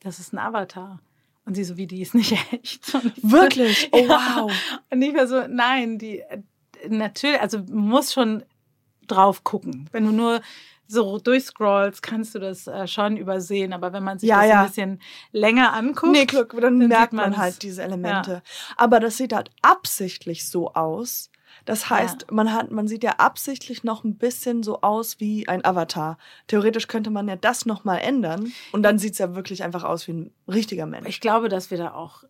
[0.00, 1.00] das ist ein Avatar.
[1.46, 2.94] Und sie so, wie die ist nicht echt.
[2.94, 3.88] Und ich so, Wirklich?
[3.92, 4.36] Oh, Ja.
[4.42, 4.52] wow.
[4.90, 6.42] Und ich war so, nein, die äh,
[6.88, 8.42] natürlich, also muss schon
[9.06, 9.88] drauf gucken.
[9.92, 10.40] Wenn du nur
[10.86, 13.72] so durchscrollst, kannst du das äh, schon übersehen.
[13.72, 14.60] Aber wenn man sich Ja, das ja.
[14.60, 15.00] ein bisschen
[15.32, 18.42] länger anguckt, Nee, guck, dann, dann merkt sieht man halt diese Elemente.
[18.76, 21.30] Aber das sieht halt absichtlich so aus.
[21.66, 25.64] Das heißt, man hat, man sieht ja absichtlich noch ein bisschen so aus wie ein
[25.64, 26.18] Avatar.
[26.48, 30.06] Theoretisch könnte man ja das noch mal ändern und dann sieht's ja wirklich einfach aus
[30.08, 31.08] wie ein richtiger Mensch.
[31.08, 32.24] ich glaube, dass wir da auch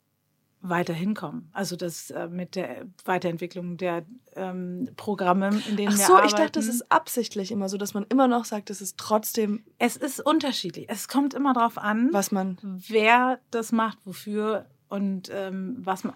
[0.68, 1.50] weiter hinkommen.
[1.53, 6.29] Also das äh, mit der Weiterentwicklung der ähm, Programme, in denen Ach wir so, arbeiten.
[6.29, 9.62] ich dachte, das ist absichtlich immer so, dass man immer noch sagt, es ist trotzdem,
[9.79, 10.87] es ist unterschiedlich.
[10.88, 12.57] Es kommt immer drauf an, was man.
[12.62, 16.14] wer das macht, wofür und ähm, was, man,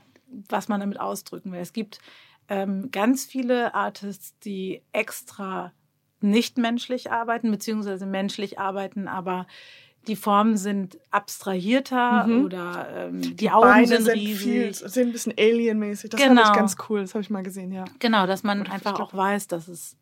[0.48, 1.60] was man damit ausdrücken will.
[1.60, 1.98] Es gibt
[2.48, 5.72] ähm, ganz viele Artists, die extra
[6.20, 9.46] nicht menschlich arbeiten, beziehungsweise menschlich arbeiten, aber
[10.06, 12.44] die Formen sind abstrahierter Mhm.
[12.44, 14.38] oder ähm, die, Augen sind, riesig.
[14.38, 16.10] viel, sind ein bisschen alienmäßig.
[16.10, 16.42] Das Genau.
[16.42, 17.00] fand ich ganz cool.
[17.02, 17.84] Das habe ich mal gesehen, ja.
[17.98, 19.96] Genau, dass man Oder einfach auch weiß, dass es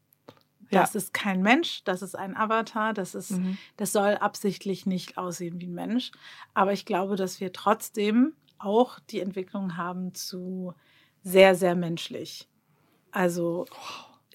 [0.71, 0.81] Ja.
[0.81, 3.57] das ist kein Mensch, das ist ein Avatar, das ist Mhm.
[3.77, 6.13] das soll absichtlich nicht aussehen wie ein Mensch.
[6.55, 10.73] Aber ich glaube, dass wir trotzdem auch die Entwicklung haben zu
[11.23, 12.49] sehr, sehr menschlich.
[13.11, 13.67] Also,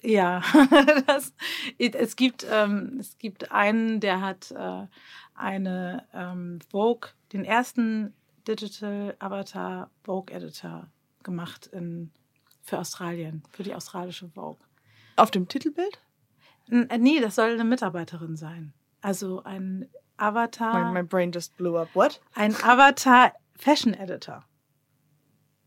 [0.02, 0.42] ja,
[1.06, 1.32] das,
[1.78, 4.86] es, gibt, ähm, es gibt einen, der hat äh,
[5.34, 8.14] eine ähm, Vogue, den ersten
[8.46, 10.88] Digital Avatar Vogue Editor
[11.22, 12.10] gemacht in,
[12.62, 14.64] für Australien, für die australische Vogue.
[15.16, 16.00] Auf dem Titelbild?
[16.68, 18.72] N äh, nee, das soll eine Mitarbeiterin sein.
[19.00, 21.88] Also ein Avatar, My, my brain just blew up.
[21.94, 22.20] What?
[22.34, 24.44] ein Avatar Fashion Editor.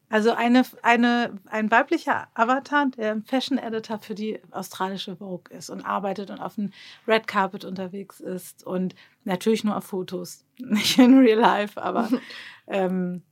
[0.10, 5.70] Also eine, eine, ein weiblicher Avatar, der ein Fashion Editor für die australische Vogue ist
[5.70, 6.72] und arbeitet und auf dem
[7.08, 12.10] Red Carpet unterwegs ist und natürlich nur auf Fotos, nicht in Real Life, aber
[12.68, 13.24] ähm,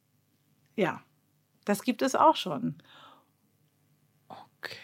[0.76, 1.02] ja,
[1.66, 2.76] das gibt es auch schon.
[4.28, 4.78] Okay.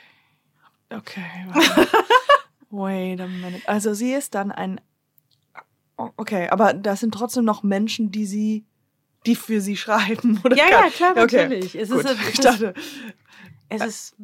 [0.91, 1.45] Okay.
[1.47, 1.87] warte.
[2.69, 3.67] Wait a minute.
[3.67, 4.79] Also sie ist dann ein.
[5.97, 8.65] Okay, aber das sind trotzdem noch Menschen, die sie,
[9.25, 10.55] die für sie schreiben, oder?
[10.55, 11.75] Ja, ja, klar, Okay, natürlich.
[11.75, 11.99] Es Gut.
[12.05, 12.73] ist, es ich ist, dachte,
[13.69, 14.15] es ist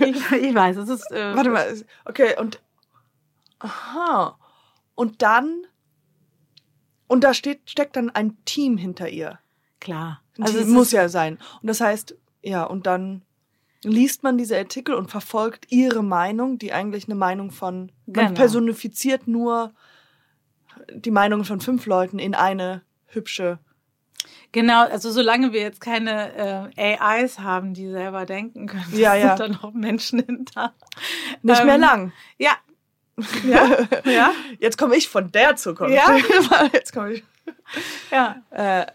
[0.00, 1.10] ich, weiß, es ist.
[1.10, 1.74] Äh, warte mal.
[2.04, 2.60] Okay, und.
[3.60, 4.38] Aha.
[4.94, 5.66] Und dann.
[7.06, 9.38] Und da steht, steckt dann ein Team hinter ihr.
[9.80, 10.22] Klar.
[10.40, 11.38] Also es es muss ja sein.
[11.60, 13.22] Und das heißt, ja, und dann
[13.82, 18.34] liest man diese Artikel und verfolgt ihre Meinung, die eigentlich eine Meinung von, man Genau.
[18.34, 19.74] personifiziert nur
[20.92, 23.58] die Meinung von fünf Leuten in eine hübsche.
[24.52, 29.36] Genau, also solange wir jetzt keine äh, AIs haben, die selber denken können, Ja, ja.
[29.36, 30.72] sind da noch Menschen hinter.
[31.42, 32.12] Nicht Ähm, mehr lang.
[32.38, 32.52] Ja.
[33.44, 33.68] Ja,
[34.04, 35.94] ja, Jetzt komme ich von der Zukunft.
[35.94, 36.16] Ja.
[36.72, 37.24] Jetzt komme ich.
[38.10, 38.36] ja.
[38.50, 38.86] Äh,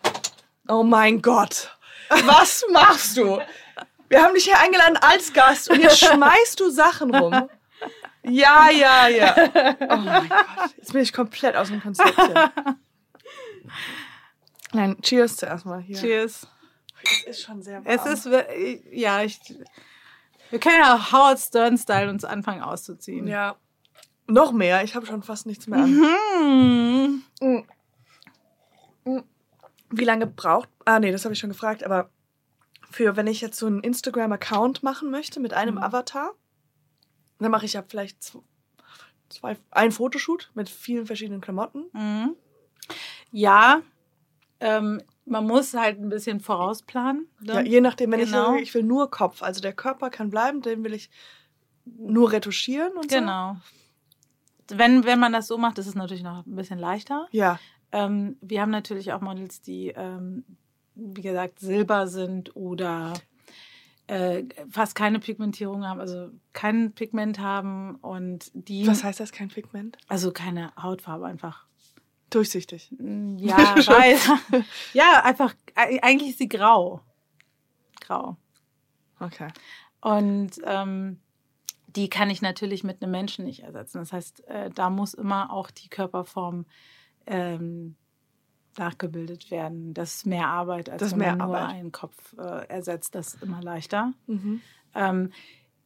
[0.67, 1.75] oh mein Gott.
[2.25, 3.39] Was machst du?
[4.09, 7.47] Wir haben dich hier eingeladen als Gast und jetzt schmeißt du Sachen rum.
[8.23, 9.35] Ja, ja, ja.
[9.89, 10.71] Oh mein Gott.
[10.77, 12.51] Jetzt bin ich komplett aus dem Konzept hier.
[14.73, 15.97] Nein, cheers zuerst mal hier.
[15.97, 16.47] Cheers.
[17.03, 17.85] Es ist schon sehr warm.
[17.85, 18.47] Es ist, wir-
[18.95, 19.39] ja, ich,
[20.49, 23.27] wir können ja Howard Stern-Style uns anfangen auszuziehen.
[23.27, 23.55] Ja.
[24.27, 24.83] Noch mehr.
[24.83, 25.89] Ich habe schon fast nichts mehr an.
[26.39, 27.23] Hm.
[27.41, 27.63] Mm.
[29.09, 29.23] Mm.
[29.91, 30.69] Wie lange braucht.
[30.85, 32.11] Ah, nee, das habe ich schon gefragt, aber
[32.91, 35.81] für, wenn ich jetzt so einen Instagram-Account machen möchte mit einem Mhm.
[35.83, 36.31] Avatar,
[37.39, 38.43] dann mache ich ja vielleicht zw-
[39.29, 41.85] zwei, ein Fotoshoot mit vielen verschiedenen Klamotten.
[41.93, 42.35] Mhm.
[43.31, 43.81] Ja,
[44.59, 47.27] ähm, man muss halt ein bisschen vorausplanen.
[47.41, 47.53] ne?
[47.53, 48.27] Ja, je nachdem, wenn Genau.
[48.27, 51.09] ich sage, ich will nur Kopf, also der Körper kann bleiben, den will ich
[51.85, 53.57] nur retuschieren und Genau.
[54.71, 57.27] Wenn, wenn man das so macht, ist es natürlich noch ein bisschen leichter.
[57.31, 57.37] so.
[57.37, 57.59] Ja,
[57.91, 60.43] Ähm, wir haben natürlich auch Models, die, ähm,
[60.93, 63.13] wie gesagt, silber sind oder
[64.05, 69.47] äh, fast keine Pigmentierung haben, also kein Pigment haben und die, was heißt das, kein
[69.47, 69.97] Pigment?
[70.07, 71.65] also keine Hautfarbe einfach.
[72.29, 72.91] Durchsichtig.
[72.97, 74.29] Mm, Ja, weiß.
[74.93, 77.01] ja, einfach, e- eigentlich ist sie grau.
[78.01, 78.37] Grau.
[79.19, 79.47] Okay.
[80.01, 81.19] Und ähm,
[81.87, 83.97] die kann ich natürlich mit einem Menschen nicht ersetzen.
[83.99, 86.65] Das heißt, äh, da muss immer auch die Körperform
[87.25, 87.95] ähm,
[88.77, 89.93] nachgebildet werden.
[89.93, 91.75] Das ist mehr Arbeit, als Das wenn mehr man nur Arbeit.
[91.75, 93.15] einen Kopf äh, ersetzt.
[93.15, 94.13] Das ist immer leichter.
[94.27, 94.61] Mhm.
[94.95, 95.31] Ähm,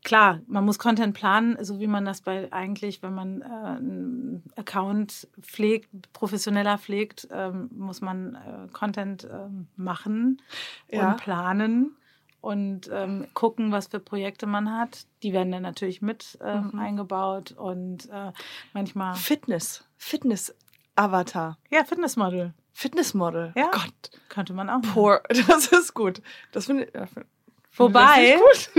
[0.04, 4.44] klar, man muss Content planen, so wie man das bei eigentlich, wenn man äh, einen
[4.56, 10.42] Account pflegt, professioneller pflegt, ähm, muss man äh, Content ähm, machen
[10.90, 11.12] Ja.
[11.12, 11.96] und planen
[12.42, 15.06] und ähm, gucken, was für Projekte man hat.
[15.24, 16.80] Die werden dann natürlich mit ähm, Mhm.
[16.80, 18.32] eingebaut und äh,
[18.74, 19.86] manchmal Fitness.
[19.98, 21.58] Fitness-Avatar.
[21.72, 23.54] ja Fitnessmodel Fitnessmodel.
[23.56, 23.70] Ja.
[23.72, 24.12] Gott.
[24.30, 24.82] könnte man auch.
[24.94, 25.22] Poor.
[25.48, 26.22] Das ist gut.
[26.52, 26.94] Das finde ich.
[26.96, 27.28] Ja, find-
[27.76, 28.70] Wobei, Das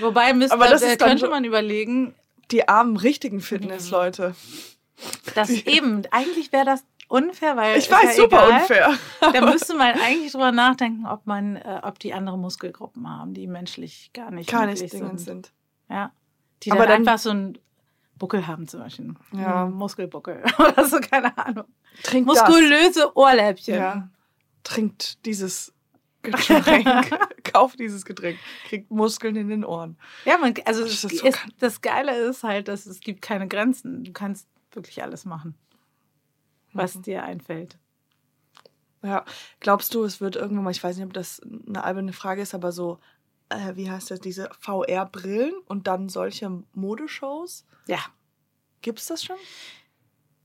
[0.00, 2.14] wobei müsste, Aber das äh, könnte man überlegen,
[2.50, 4.34] Die armen, richtigen Fitnessleute.
[5.34, 8.60] dass eben eigentlich wäre das unfair, weil Ich weiß, ja super egal.
[8.60, 8.98] unfair.
[9.32, 13.46] Da müsste man eigentlich drüber nachdenken, ob man, äh, ob die andere Muskelgruppen haben, die
[13.46, 15.18] menschlich gar nicht Gar nicht sind.
[15.20, 15.52] sind.
[15.88, 16.12] Ja.
[16.62, 17.58] Die Aber dann, dann- einfach so einen
[18.16, 19.14] Buckel haben zum Beispiel.
[19.32, 19.64] Ja.
[19.64, 21.64] Einen Muskelbuckel oder so, keine Ahnung.
[22.02, 23.74] Trinkt Muskulöse Ohrläppchen.
[23.74, 23.82] das.
[23.94, 24.08] Ja.
[24.62, 25.72] Trinkt dieses
[26.22, 27.10] Getränk.
[27.52, 28.38] Kauft dieses Getränk.
[28.68, 29.96] Kriegt Muskeln in den Ohren.
[30.24, 34.04] Ja, man, also Das es ist das Geile ist halt, dass es gibt keine Grenzen.
[34.04, 35.54] Du kannst wirklich alles machen,
[36.72, 37.02] was Mhm.
[37.02, 37.78] dir einfällt.
[39.02, 39.24] Ja.
[39.60, 42.54] Glaubst du, es wird irgendwann mal, ich weiß nicht, ob das eine alberne Frage ist,
[42.54, 42.98] aber so,
[43.48, 47.64] äh, wie heißt das, diese VR-Brillen und dann solche Modeshows?
[47.86, 47.98] Ja.
[48.82, 49.36] Gibt's das schon?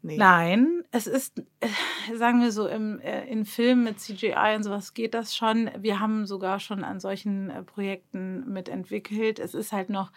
[0.05, 0.17] Nee.
[0.17, 4.93] Nein, es ist, äh, sagen wir so, im, äh, in Filmen mit CGI und sowas
[4.93, 5.71] geht das schon.
[5.79, 9.39] Wir haben sogar schon an solchen äh, Projekten mitentwickelt.
[9.39, 10.11] Es ist halt noch,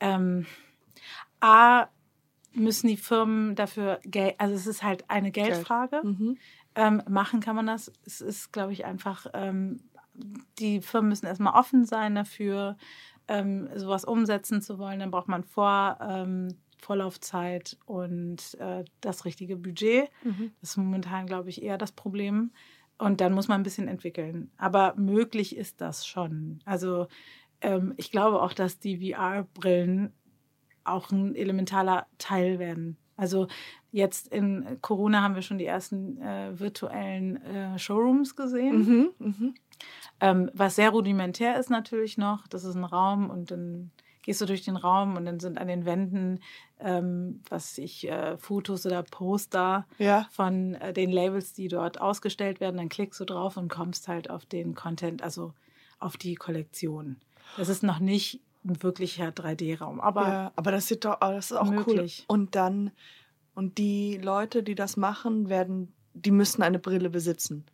[0.00, 0.44] ähm,
[1.38, 1.86] A,
[2.52, 5.52] müssen die Firmen dafür Geld, also es ist halt eine Geld.
[5.52, 6.00] Geldfrage.
[6.02, 6.38] Mhm.
[6.74, 7.92] Ähm, machen kann man das.
[8.04, 9.84] Es ist, glaube ich, einfach, ähm,
[10.58, 12.76] die Firmen müssen erstmal offen sein dafür,
[13.28, 14.98] ähm, sowas umsetzen zu wollen.
[14.98, 16.48] Dann braucht man Vor, ähm,
[16.82, 20.10] Vorlaufzeit und äh, das richtige Budget.
[20.24, 20.52] Mhm.
[20.60, 22.50] Das ist momentan, glaube ich, eher das Problem.
[22.98, 24.50] Und dann muss man ein bisschen entwickeln.
[24.56, 26.60] Aber möglich ist das schon.
[26.64, 27.06] Also
[27.60, 30.12] ähm, ich glaube auch, dass die VR-Brillen
[30.84, 32.96] auch ein elementarer Teil werden.
[33.16, 33.46] Also
[33.92, 38.78] jetzt in Corona haben wir schon die ersten äh, virtuellen äh, Showrooms gesehen.
[38.78, 39.10] Mhm.
[39.18, 39.54] Mhm.
[40.20, 43.90] Ähm, was sehr rudimentär ist natürlich noch, das ist ein Raum und dann
[44.22, 46.40] gehst du durch den Raum und dann sind an den Wänden,
[46.78, 50.26] ähm, was ich, äh, Fotos oder Poster Ja.
[50.30, 52.76] von äh, den Labels, die dort ausgestellt werden.
[52.76, 55.52] Dann klickst du drauf und kommst halt auf den Content, also
[55.98, 57.16] auf die Kollektion.
[57.56, 61.56] Das ist noch nicht ein wirklicher 3D-Raum, aber ja, aber das sieht doch, das ist
[61.56, 62.24] auch Möglich.
[62.28, 62.34] cool.
[62.36, 62.92] Und dann,
[63.54, 67.64] und die Leute, die das machen, werden, die müssen eine Brille besitzen.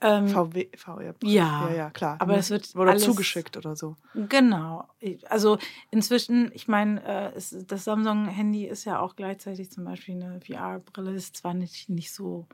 [0.00, 1.14] Ähm, VW, VR.
[1.22, 2.16] Ja, ja, ja, klar.
[2.20, 3.96] aber es wird oder alles- zugeschickt oder so.
[4.28, 4.86] Genau.
[5.28, 5.58] Also
[5.90, 7.32] inzwischen, ich meine, äh,
[7.66, 11.12] das Samsung-Handy ist ja auch gleichzeitig zum Beispiel eine VR-Brille.
[11.12, 12.46] Ist zwar nicht, nicht so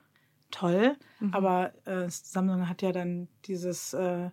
[0.51, 1.35] toll, Mhm.
[1.35, 4.31] aber äh, Samsung hat ja dann dieses äh,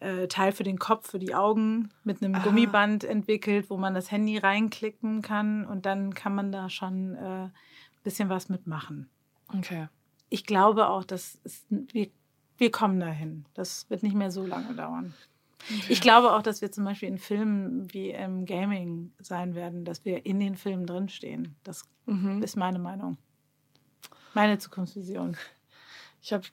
[0.00, 2.40] äh, Teil für den Kopf, für die Augen mit einem Ah.
[2.40, 7.46] Gummiband entwickelt, wo man das Handy reinklicken kann und dann kann man da schon ein
[7.46, 7.50] äh,
[8.02, 9.08] bisschen was mitmachen.
[9.56, 9.88] Okay.
[10.28, 12.08] Ich glaube auch, dass wir,
[12.58, 13.44] wir kommen dahin.
[13.54, 15.14] Das wird nicht mehr so lange dauern.
[15.88, 20.04] Ich glaube auch, dass wir zum Beispiel in Filmen wie im Gaming sein werden, dass
[20.04, 21.56] wir in den Filmen drinstehen.
[21.64, 22.40] Das Mhm.
[22.42, 23.16] ist meine Meinung.
[24.34, 25.36] Meine Zukunftsvision.
[26.22, 26.44] Ich habe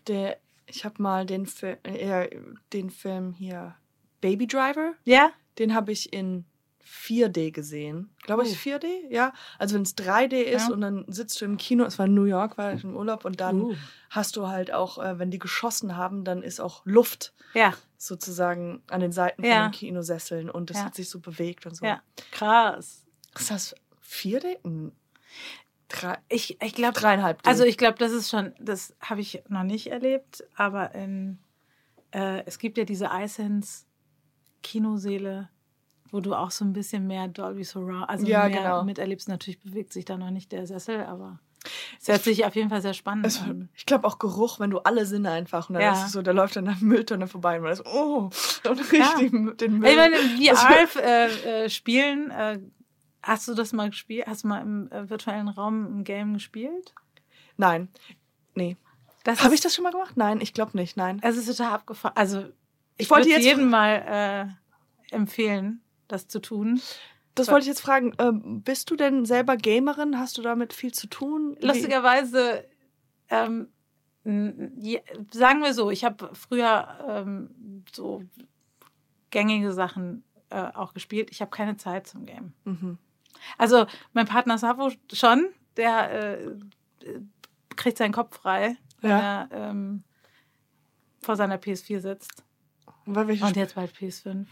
[0.86, 2.30] habe mal den, Fi äh,
[2.72, 3.76] den Film hier
[4.22, 5.32] Baby Driver, Ja?
[5.60, 6.46] den habe ich in
[6.86, 8.14] 4D gesehen.
[8.24, 8.70] Glaube ich Oh.
[8.70, 9.34] 4D, ja.
[9.58, 10.74] Also wenn es 3D ist Ja.
[10.74, 13.26] und dann sitzt du im Kino, es war in New York, war ich im Urlaub
[13.26, 13.76] und dann Uh.
[14.10, 18.84] hast du halt auch, äh, wenn die geschossen haben, dann ist auch Luft Ja, sozusagen
[18.90, 19.68] an den Seiten von Ja.
[19.68, 20.86] den Kinosesseln und es Ja.
[20.86, 21.86] hat sich so bewegt und so.
[21.86, 23.06] ja, krass.
[23.40, 24.58] Ist das 4D?
[24.64, 24.92] Hm.
[25.90, 27.50] Drei, Ich, ich glaube, dreieinhalb D.
[27.50, 31.38] also ich glaube, das ist schon, das habe ich noch nicht erlebt, aber in,
[32.12, 33.86] äh, es gibt ja diese iSense
[34.64, 35.50] Kinoseele,
[36.14, 38.84] wo du auch so ein bisschen mehr Dolby Surround, also Ja, mehr genau.
[38.84, 39.28] miterlebst.
[39.28, 41.39] Natürlich bewegt sich da noch nicht der Sessel, aber
[41.99, 43.70] es hört sich auf jeden Fall sehr spannend Es, an.
[43.74, 45.93] ich glaube auch Geruch, wenn du alle Sinne einfach und dann Ja.
[45.93, 48.30] ist es so, da läuft dann eine Mülltonne vorbei und man ist, oh,
[48.70, 49.89] und riecht die, den Müll.
[49.89, 52.59] Ich meine, in Das VR äh, äh, spielen, äh,
[53.24, 54.28] hast du das mal gespielt?
[54.28, 56.93] Hast du mal im äh, virtuellen Raum ein Game gespielt?
[57.57, 57.88] Nein,
[58.55, 58.78] nee.
[59.26, 60.18] Habe ich das schon mal gemacht?
[60.18, 61.20] Nein, ich glaube nicht, nein.
[61.24, 62.18] Es ist total abgefahren.
[62.18, 62.45] Also,
[62.97, 64.51] ich wollte wollte jetzt- jedem mal
[65.11, 66.82] äh, empfehlen, das zu tun.
[67.36, 68.14] Das wollte ich jetzt fragen.
[68.20, 70.20] Ähm, bist du denn selber Gamerin?
[70.20, 71.58] Hast du damit viel zu tun?
[71.62, 72.66] Lustigerweise,
[73.30, 73.70] ähm,
[74.24, 78.24] sagen wir so, ich habe früher ähm, so
[79.32, 81.30] gängige Sachen äh, auch gespielt.
[81.32, 82.54] Ich habe keine Zeit zum Game.
[82.66, 82.97] Mhm.
[83.58, 86.56] Also mein Partner Savo schon, der äh,
[87.76, 89.47] kriegt seinen Kopf frei, wenn Ja.
[89.49, 90.04] er ähm,
[91.22, 92.43] vor seiner PS4 sitzt.
[93.06, 94.45] Und jetzt bald PS5.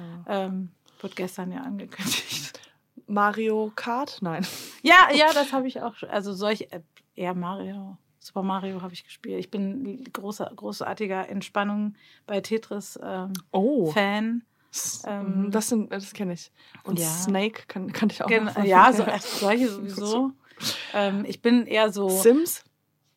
[0.00, 0.46] Yay.
[0.46, 0.70] Ähm,
[1.00, 2.60] wird gestern ja angekündigt.
[3.06, 4.18] Mario Kart?
[4.20, 4.46] Nein.
[4.82, 6.10] Ja, ja, das habe ich auch schon.
[6.10, 6.80] Also solche, äh,
[7.14, 7.96] eher Mario.
[8.18, 9.40] Super Mario habe ich gespielt.
[9.40, 11.94] Ich bin großer, großartiger Entspannung
[12.26, 13.90] bei Tetris ähm, Oh.
[13.90, 14.42] Fan.
[15.06, 16.52] Ähm, das sind, das kenne ich.
[16.84, 17.06] Und ja.
[17.06, 18.28] Snake kann, kannte ich auch.
[18.28, 20.32] Gen ja, so, solche sowieso.
[20.92, 22.08] ähm, ich bin eher so.
[22.08, 22.62] Sims?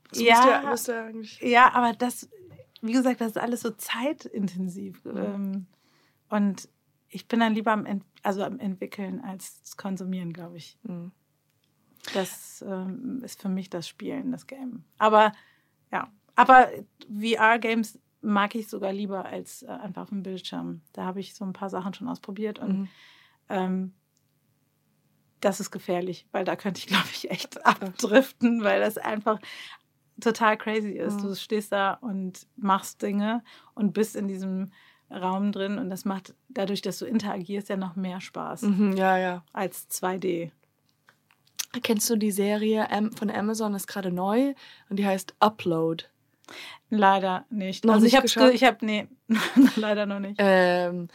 [0.09, 0.75] Das Ja.
[0.87, 2.29] ja, ja aber das,
[2.81, 5.01] wie gesagt, das ist alles so zeitintensiv.
[5.05, 5.67] Ähm,
[6.33, 6.67] und
[7.09, 10.79] ich bin dann lieber am, Ent also am Entwickeln als Konsumieren, glaube ich.
[10.81, 11.11] Mhm.
[12.15, 14.83] Das ähm, ist für mich das Spielen, das Game.
[14.97, 15.31] Aber
[15.91, 16.69] ja, aber
[17.07, 20.81] VR-Games mag ich sogar lieber als äh, einfach auf dem Bildschirm.
[20.93, 22.87] Da habe ich so ein paar Sachen schon ausprobiert und Mhm.
[23.49, 23.93] ähm,
[25.39, 29.39] das ist gefährlich, weil da könnte ich, glaube ich, echt abdriften, weil das einfach
[30.19, 31.17] total crazy ist.
[31.17, 31.27] Mhm.
[31.27, 33.43] Du stehst da und machst Dinge
[33.75, 34.71] und bist in diesem
[35.11, 39.17] Raum drin und das macht dadurch, dass du interagierst, ja noch mehr Spaß Mhm, ja,
[39.17, 39.43] ja.
[39.53, 40.51] als 2D.
[41.81, 44.53] Kennst du die Serie von Amazon, ist gerade neu
[44.89, 46.05] und die heißt Upload.
[46.89, 47.85] Leider nicht.
[47.85, 49.07] Noch also nicht ich habe ich habe nee,
[49.75, 50.35] leider noch nicht.
[50.37, 51.07] Ähm,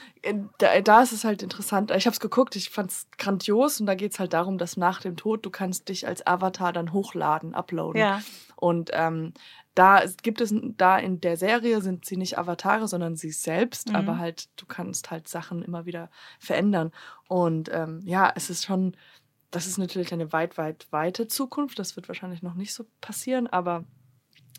[0.59, 1.93] da, da ist es halt interessant.
[1.93, 4.77] Ich habe es geguckt, ich fand es grandios und da geht es halt darum, dass
[4.77, 8.01] nach dem Tod du kannst dich als Avatar dann hochladen, uploaden.
[8.01, 8.21] Ja,
[8.57, 9.33] Und ähm,
[9.79, 13.95] da gibt es, da in der Serie sind sie nicht Avatare, sondern sie selbst, Mhm.
[13.95, 16.11] aber halt, du kannst halt Sachen immer wieder
[16.41, 16.91] verändern.
[17.29, 18.97] Und ähm, ja, es ist schon,
[19.53, 21.79] das ist natürlich eine weit, weit, weite Zukunft.
[21.79, 23.85] Das wird wahrscheinlich noch nicht so passieren, aber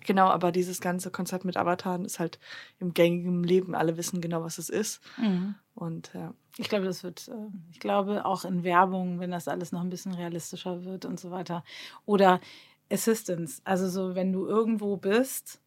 [0.06, 2.40] genau, aber dieses ganze Konzept mit Avataren ist halt
[2.80, 3.76] im gängigen Leben.
[3.76, 5.02] Alle wissen genau, was es ist.
[5.18, 5.56] mhm.
[5.76, 6.34] Und ja.
[6.58, 9.90] ich glaube, das wird, äh, ich glaube auch in Werbung, wenn das alles noch ein
[9.90, 11.64] bisschen realistischer wird und so weiter.
[12.06, 12.40] Oder
[12.92, 15.60] Assistance, also so, wenn du irgendwo bist,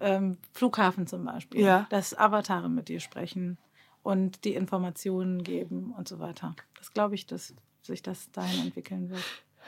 [0.00, 1.86] ähm, Flughafen zum Beispiel, Ja.
[1.90, 3.58] dass Avatare mit dir sprechen
[4.02, 6.56] und die Informationen geben und so weiter.
[6.78, 9.22] Das glaube ich, dass sich das dahin entwickeln wird.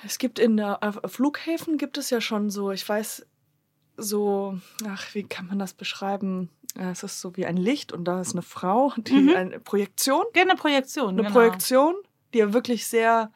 [0.04, 3.26] Es gibt in der, Flughäfen gibt es ja schon so, ich weiß,
[3.98, 6.48] so, ach, wie kann man das beschreiben?
[6.76, 9.28] Ja, Es ist so wie ein Licht und da ist eine Frau, die Mhm.
[9.36, 11.10] eine Projektion, Gerne Projektion.
[11.10, 11.32] eine genau.
[11.32, 11.94] Projektion,
[12.32, 13.30] die ja wirklich sehr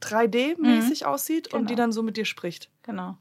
[0.00, 1.84] 3D-mäßig aussieht und die Genau.
[1.84, 2.70] dann so mit dir spricht.
[2.82, 3.16] Genau.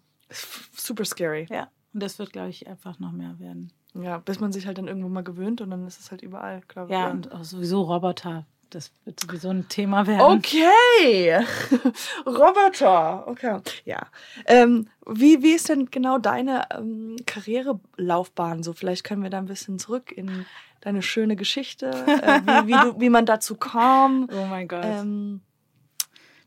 [0.75, 1.47] Super scary.
[1.49, 1.69] Ja.
[1.93, 3.71] Und das wird, glaube ich, einfach noch mehr werden.
[3.93, 6.61] Ja, bis man sich halt dann irgendwo mal gewöhnt und dann ist es halt überall,
[6.67, 6.97] glaube ich.
[6.97, 8.45] Ja, und auch sowieso Roboter.
[8.69, 10.37] Das wird sowieso ein Thema werden.
[10.39, 11.39] Okay.
[12.25, 13.25] Roboter.
[13.27, 13.59] Okay.
[13.85, 14.07] Ja.
[14.45, 18.73] Ähm, wie, wie ist denn genau deine ähm, Karrierelaufbahn so?
[18.73, 20.45] Vielleicht können wir da ein bisschen zurück in
[20.81, 24.27] deine schöne Geschichte, äh, wie, wie, du, wie man dazu kam.
[24.37, 24.83] Oh mein Gott.
[24.83, 25.41] Ähm,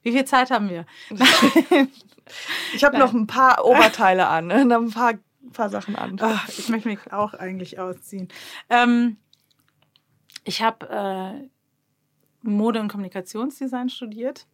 [0.03, 0.87] Wie viel Zeit haben wir?
[2.75, 4.65] ich habe noch ein paar Oberteile an, ne?
[4.65, 5.15] noch ein paar,
[5.53, 6.17] paar Sachen an.
[6.21, 8.29] Ach, ich möchte mich auch eigentlich ausziehen.
[8.69, 9.17] Ähm,
[10.45, 11.49] ich habe äh,
[12.43, 14.47] Mode- und Kommunikationsdesign studiert.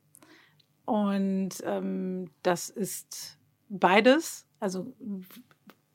[0.84, 3.38] Und ähm, das ist
[3.68, 4.94] beides, also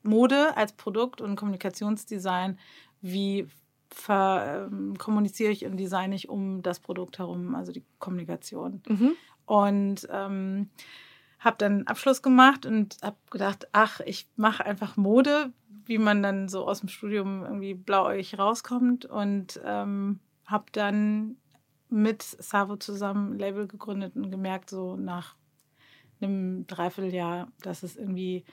[0.02, 2.58] Mode als Produkt und Kommunikationsdesign.
[3.00, 3.48] Wie
[3.90, 8.82] ver, ähm, kommuniziere ich und designe ich um das Produkt herum, also die Kommunikation.
[8.88, 9.12] Mhm.
[9.52, 10.70] Und ähm,
[11.38, 15.52] habe dann Abschluss gemacht und habe gedacht, ach, ich mache einfach Mode,
[15.84, 19.04] wie man dann so aus dem Studium irgendwie blauäugig rauskommt.
[19.04, 21.36] Und ähm, habe dann
[21.90, 25.36] mit Savo zusammen ein Label gegründet und gemerkt, so nach
[26.22, 28.46] einem Dreivierteljahr, dass es irgendwie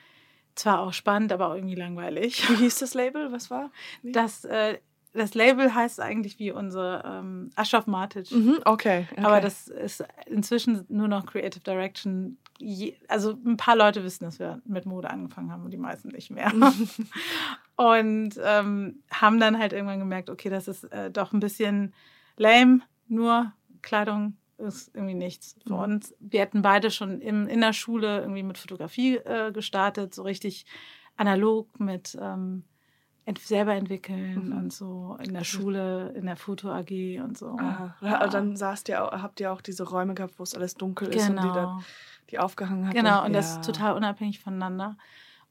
[0.55, 2.49] zwar auch spannend, aber auch irgendwie langweilig.
[2.49, 3.31] Wie hieß das Label?
[3.31, 3.71] Was war?
[4.03, 4.79] Das, äh,
[5.13, 8.31] das Label heißt eigentlich wie unser ähm, Ashraf Matic.
[8.31, 9.21] Mhm, okay, okay.
[9.23, 12.37] Aber das ist inzwischen nur noch Creative Direction.
[12.59, 16.09] Je, also ein paar Leute wissen, dass wir mit Mode angefangen haben und die meisten
[16.09, 16.51] nicht mehr.
[17.75, 21.93] und ähm, haben dann halt irgendwann gemerkt, okay, das ist äh, doch ein bisschen
[22.37, 25.79] lame, nur Kleidung ist irgendwie nichts für Mhm.
[25.79, 26.15] uns.
[26.19, 30.65] Wir hätten beide schon im, in der Schule irgendwie mit Fotografie äh, gestartet, so richtig
[31.15, 32.63] analog mit ähm,
[33.25, 34.57] ent selber entwickeln Mhm.
[34.57, 37.57] und so in der Schule, in der Foto AG und so.
[37.59, 37.95] Aha.
[38.01, 38.27] Ja.
[38.27, 41.35] Dann saßt ihr, habt ihr auch diese Räume gehabt, wo es alles dunkel ist und
[41.37, 41.79] die dann Genau.
[42.31, 42.93] die aufgehangen hat.
[42.95, 43.59] Genau, und das Ja.
[43.59, 44.97] ist total unabhängig voneinander.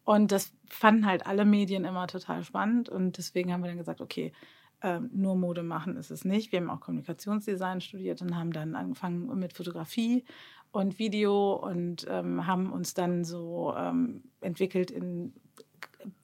[0.05, 2.89] Und das fanden halt alle Medien immer total spannend.
[2.89, 4.33] Und deswegen haben wir dann gesagt, okay,
[4.81, 6.51] ähm, nur Mode machen ist es nicht.
[6.53, 10.25] Wir haben auch Kommunikationsdesign studiert und haben dann angefangen mit Fotografie
[10.71, 15.35] und Video und ähm, haben uns dann so ähm, entwickelt in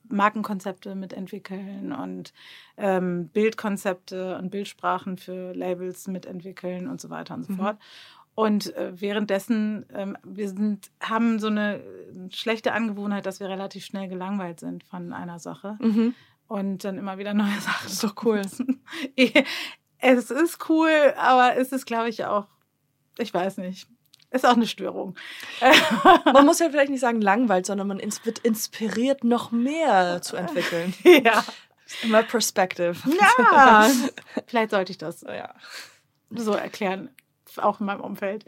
[0.09, 2.33] Markenkonzepte mitentwickeln und
[2.77, 7.57] ähm, Bildkonzepte und Bildsprachen für Labels mitentwickeln und so weiter und so Mhm.
[7.57, 7.77] fort.
[8.35, 11.81] Und äh, währenddessen, ähm, wir sind, haben so eine
[12.31, 16.13] schlechte Angewohnheit, dass wir relativ schnell gelangweilt sind von einer Sache Mhm.
[16.47, 17.83] und dann immer wieder neue Sachen.
[17.85, 18.41] Das ist doch cool.
[19.99, 22.47] es ist cool, aber es ist, glaube ich, auch,
[23.17, 23.87] ich weiß nicht,
[24.31, 25.15] ist auch eine Störung.
[26.25, 30.93] Man muss ja vielleicht nicht sagen langweilt, sondern man wird inspiriert, noch mehr zu entwickeln.
[31.03, 31.43] ja.
[32.01, 32.95] Immer Perspective.
[33.07, 33.89] ja.
[34.47, 35.53] Vielleicht sollte ich das ja.
[36.31, 37.09] so erklären,
[37.57, 38.43] auch in meinem Umfeld.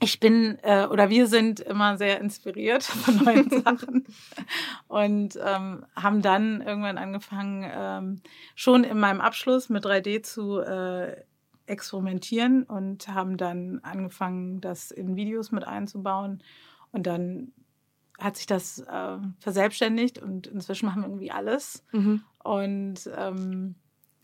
[0.00, 4.06] Ich bin äh, oder wir sind immer sehr inspiriert von neuen Sachen
[4.88, 8.20] und ähm, haben dann irgendwann angefangen, ähm,
[8.54, 11.16] schon in meinem Abschluss mit 3D zu äh,
[11.66, 16.42] experimentieren und haben dann angefangen, das in Videos mit einzubauen.
[16.92, 17.52] Und dann
[18.18, 22.22] hat sich das äh, verselbstständigt und inzwischen machen wir irgendwie alles Mhm.
[22.42, 23.74] und ähm,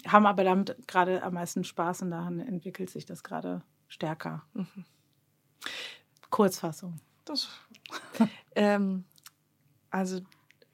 [0.07, 4.45] haben aber damit gerade am meisten Spaß und daran entwickelt sich das gerade stärker.
[4.55, 4.84] Mhm.
[6.30, 7.01] Kurzfassung.
[7.24, 7.49] Das,
[8.55, 9.05] ähm,
[9.90, 10.20] also,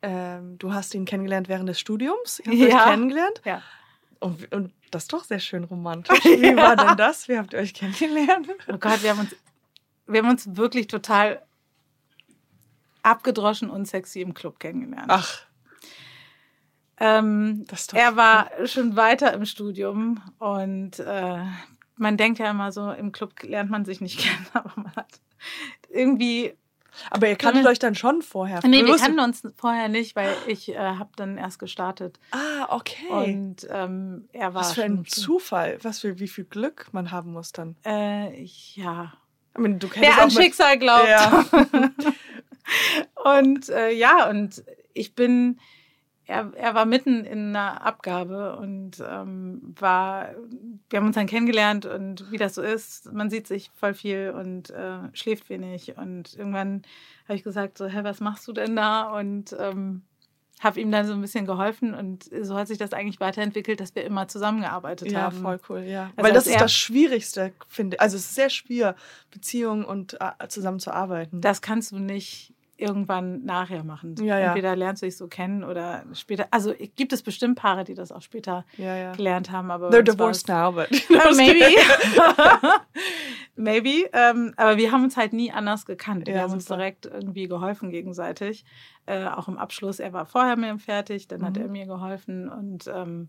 [0.03, 2.41] ähm, du hast ihn kennengelernt während des Studiums.
[2.47, 2.85] Habt Ja.
[2.91, 3.43] kennengelernt.
[3.45, 3.63] Ja.
[4.21, 6.25] Und, und das ist doch sehr schön romantisch.
[6.25, 7.29] Wie war denn das?
[7.29, 8.49] Wie habt ihr euch kennengelernt?
[8.69, 9.37] Oh Gott, wir haben uns,
[10.07, 11.43] wir haben uns wirklich total
[13.03, 15.09] abgedroschen und sexy im Club kennengelernt.
[15.09, 15.43] Ach,
[17.01, 21.45] Ähm, er war schon weiter im Studium und äh,
[21.97, 25.21] man denkt ja immer so, im Club lernt man sich nicht kennen, aber man hat
[25.91, 26.55] irgendwie
[27.11, 28.61] Aber ihr kanntet euch dann schon vorher.
[28.67, 32.19] Nee, wir kannten uns vorher nicht, weil ich äh, habe dann erst gestartet.
[32.31, 33.09] Ah, okay.
[33.09, 35.79] Und ähm, er war Was für ein Zufall.
[35.83, 37.77] Was für, wie viel Glück man haben muss dann.
[37.85, 38.43] Äh,
[38.75, 39.13] ja.
[39.55, 41.09] Ich meine, du Wer an Schicksal glaubt.
[41.09, 41.45] Ja.
[43.39, 44.63] und äh, ja, und
[44.95, 45.59] ich bin,
[46.29, 50.29] er, er war mitten in einer Abgabe und ähm, war,
[50.91, 54.35] wir haben uns dann kennengelernt und wie das so ist, man sieht sich voll viel
[54.37, 55.97] und äh, schläft wenig.
[55.97, 56.83] Und irgendwann
[57.25, 59.05] habe ich gesagt, so, hä, was machst du denn da?
[59.19, 60.03] Und ähm,
[60.61, 63.95] habe ihm dann so ein bisschen geholfen und so hat sich das eigentlich weiterentwickelt, dass
[63.95, 65.41] wir immer zusammengearbeitet Ja, haben.
[65.41, 66.11] voll cool, ja.
[66.17, 68.01] Also Weil das ist das Schwierigste, finde ich.
[68.03, 68.97] Also es ist sehr schwer,
[69.31, 71.41] Beziehungen und äh, zusammen zu arbeiten.
[71.41, 74.15] das kannst du nicht irgendwann nachher machen.
[74.21, 74.47] Ja, ja.
[74.49, 76.47] Entweder lernst du dich so kennen oder später.
[76.51, 80.11] Also gibt es bestimmt Paare, die das auch später ja, gelernt haben, aber They're uns
[80.11, 80.89] divorced now, but
[81.37, 81.65] maybe.
[83.57, 84.09] maybe.
[84.13, 86.27] Ähm, aber wir haben uns halt nie anders gekannt.
[86.27, 86.77] Wir haben uns super.
[86.77, 88.65] direkt irgendwie geholfen gegenseitig.
[89.07, 90.01] Äh, auch im Abschluss.
[90.01, 91.63] Er war vorher mit ihm fertig, dann hat Mhm.
[91.63, 93.29] er mir geholfen und ähm,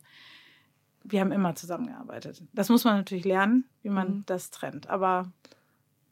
[1.03, 2.43] wir haben immer zusammengearbeitet.
[2.53, 4.23] Das muss man natürlich lernen, wie man Mhm.
[4.25, 4.89] das trennt.
[4.89, 5.31] Aber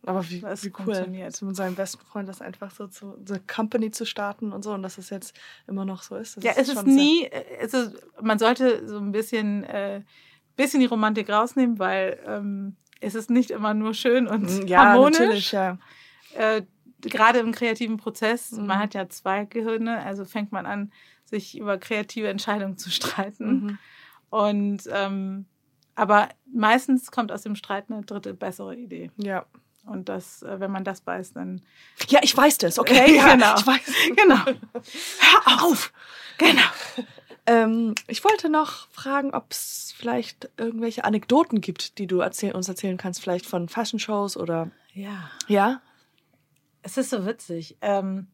[0.08, 1.41] Aber wie, Das wie cool, funktioniert.
[1.41, 4.82] mit seinem besten Freund das einfach so zu so Company zu starten und so und
[4.82, 5.38] dass es jetzt
[5.68, 6.41] immer noch so ist.
[6.43, 10.01] Ja, es ist sehr- nie, äh, es ist, man sollte so ein bisschen, äh,
[10.55, 14.80] bisschen die Romantik rausnehmen, weil ähm, es ist nicht immer nur schön und Mm, ja,
[14.86, 15.20] harmonisch.
[15.20, 15.78] natürlich, ja.
[16.36, 16.64] Äh,
[17.01, 18.66] gerade im kreativen Prozess, Mhm.
[18.66, 20.91] man hat ja zwei Gehirne, also fängt man an,
[21.26, 23.49] sich über kreative Entscheidungen zu streiten.
[23.66, 23.78] Mhm.
[24.30, 25.45] Und ähm,
[25.95, 29.12] aber meistens kommt aus dem Streit eine dritte bessere Idee.
[29.18, 29.45] Ja.
[29.88, 31.61] Und das, äh, wenn man das weiß, dann
[32.09, 33.15] Ja, ich weiß das, okay?
[33.15, 33.55] Ja, Genau.
[33.57, 33.93] Ich weiß.
[34.15, 34.45] genau.
[34.45, 35.93] Hör auf!
[36.38, 36.61] Genau.
[37.45, 42.67] Ähm, ich wollte noch fragen, ob es vielleicht irgendwelche Anekdoten gibt, die du erzähl uns
[42.67, 44.69] erzählen kannst, vielleicht von Fashion Shows oder.
[44.93, 45.29] Ja.
[45.47, 45.81] Ja?
[46.83, 47.77] Es ist so witzig.
[47.81, 48.27] Ähm,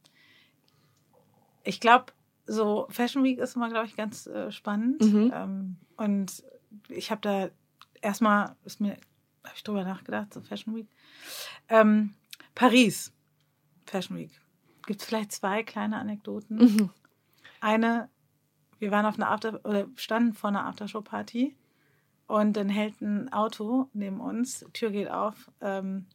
[1.64, 2.08] ich glaube,
[2.46, 5.02] so Fashion Week ist immer, glaube ich, ganz äh, spannend.
[5.02, 5.32] Mhm.
[5.34, 6.44] Ähm, und
[6.90, 7.50] ich habe da
[8.02, 8.98] erstmal ist mir
[9.54, 10.88] habe ich drüber nachgedacht, so Fashion Week.
[11.70, 12.16] Ähm,
[12.56, 13.14] Paris,
[13.86, 14.32] Fashion Week.
[14.88, 16.58] Gibt es vielleicht zwei kleine Anekdoten?
[16.58, 16.90] Mhm.
[17.62, 18.10] Eine,
[18.80, 21.56] wir waren auf einer After oder standen vor einer Aftershow-Party
[22.26, 26.08] und dann hält ein Auto neben uns, Tür geht auf, ähm,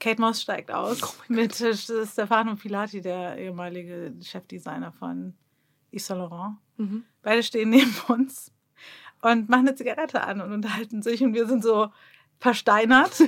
[0.00, 5.34] Kate Moss steigt aus mit äh, Stefano Pilati, der ehemalige Chefdesigner von
[5.92, 6.56] Yves Saint Laurent.
[6.78, 7.04] Mhm.
[7.22, 8.52] Beide stehen neben uns
[9.22, 11.88] und machen eine Zigarette an und unterhalten sich und wir sind so
[12.38, 13.20] versteinert.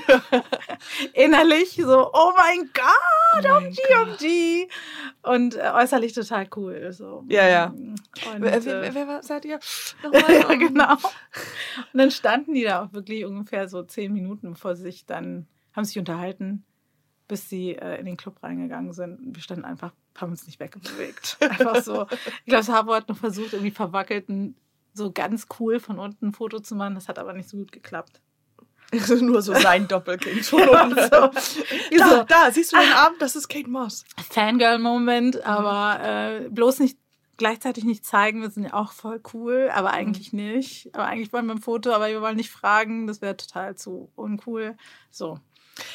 [1.15, 4.69] Innerlich so, oh mein Gott, Oh mein OMG, OMG.
[5.23, 6.93] Und äh, äußerlich total cool.
[6.93, 7.25] So.
[7.29, 7.67] Ja, ja.
[7.67, 8.01] Und,
[8.39, 9.61] Wer, äh, wer, wer war, seid ihr?
[10.13, 10.93] ja, genau.
[10.95, 15.85] Und dann standen die da auch wirklich ungefähr so zehn Minuten, sie sich dann, haben
[15.85, 16.65] sich unterhalten,
[17.29, 19.19] bis sie äh, in den Club reingegangen sind.
[19.23, 21.37] Wir standen einfach, haben uns nicht wegbewegt.
[21.41, 22.07] Einfach so.
[22.11, 24.57] Ich glaube, Sabo hat noch versucht, irgendwie verwackelten,
[24.95, 26.95] so ganz cool von unten ein Foto zu machen.
[26.95, 28.21] Das hat aber nicht so gut geklappt.
[28.93, 30.97] Also nur so sein Doppelkind von Ja, unten.
[31.01, 31.09] so.
[31.99, 32.23] Da, So.
[32.25, 33.15] da, siehst du den Arm?
[33.21, 34.05] Das ist Kate Moss.
[34.31, 36.99] Fangirl-Moment, aber äh, bloß nicht
[37.37, 40.91] gleichzeitig nicht zeigen, wir sind ja auch voll cool, aber eigentlich nicht.
[40.95, 44.11] Aber eigentlich wollen wir ein Foto, aber wir wollen nicht fragen, das wäre total zu
[44.15, 44.77] uncool.
[45.11, 45.39] So.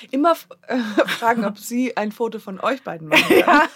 [0.10, 0.36] Immer
[0.68, 0.78] äh,
[1.08, 3.36] fragen, ob sie ein Foto von euch beiden machen.
[3.44, 3.68] kann.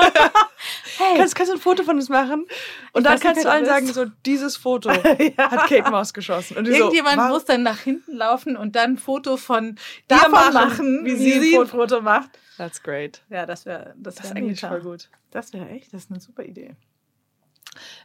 [0.99, 2.45] Hey, Kannst, kannst du ein Foto von uns machen?
[2.91, 4.89] Und Ich dann kannst du allen sagen, so, dieses Foto
[5.37, 6.57] hat Kate Moss geschossen.
[6.57, 9.79] Und Irgendjemand so, muss dann nach hinten laufen und dann ein Foto von Dir
[10.09, 12.29] davon machen, machen, wie wie, sie ein sie ein Foto- macht.
[12.57, 13.21] That's great.
[13.29, 15.09] Ja, das wäre das Das ist wär eigentlich voll gut.
[15.31, 16.75] Das wäre echt, das ist eine super Idee.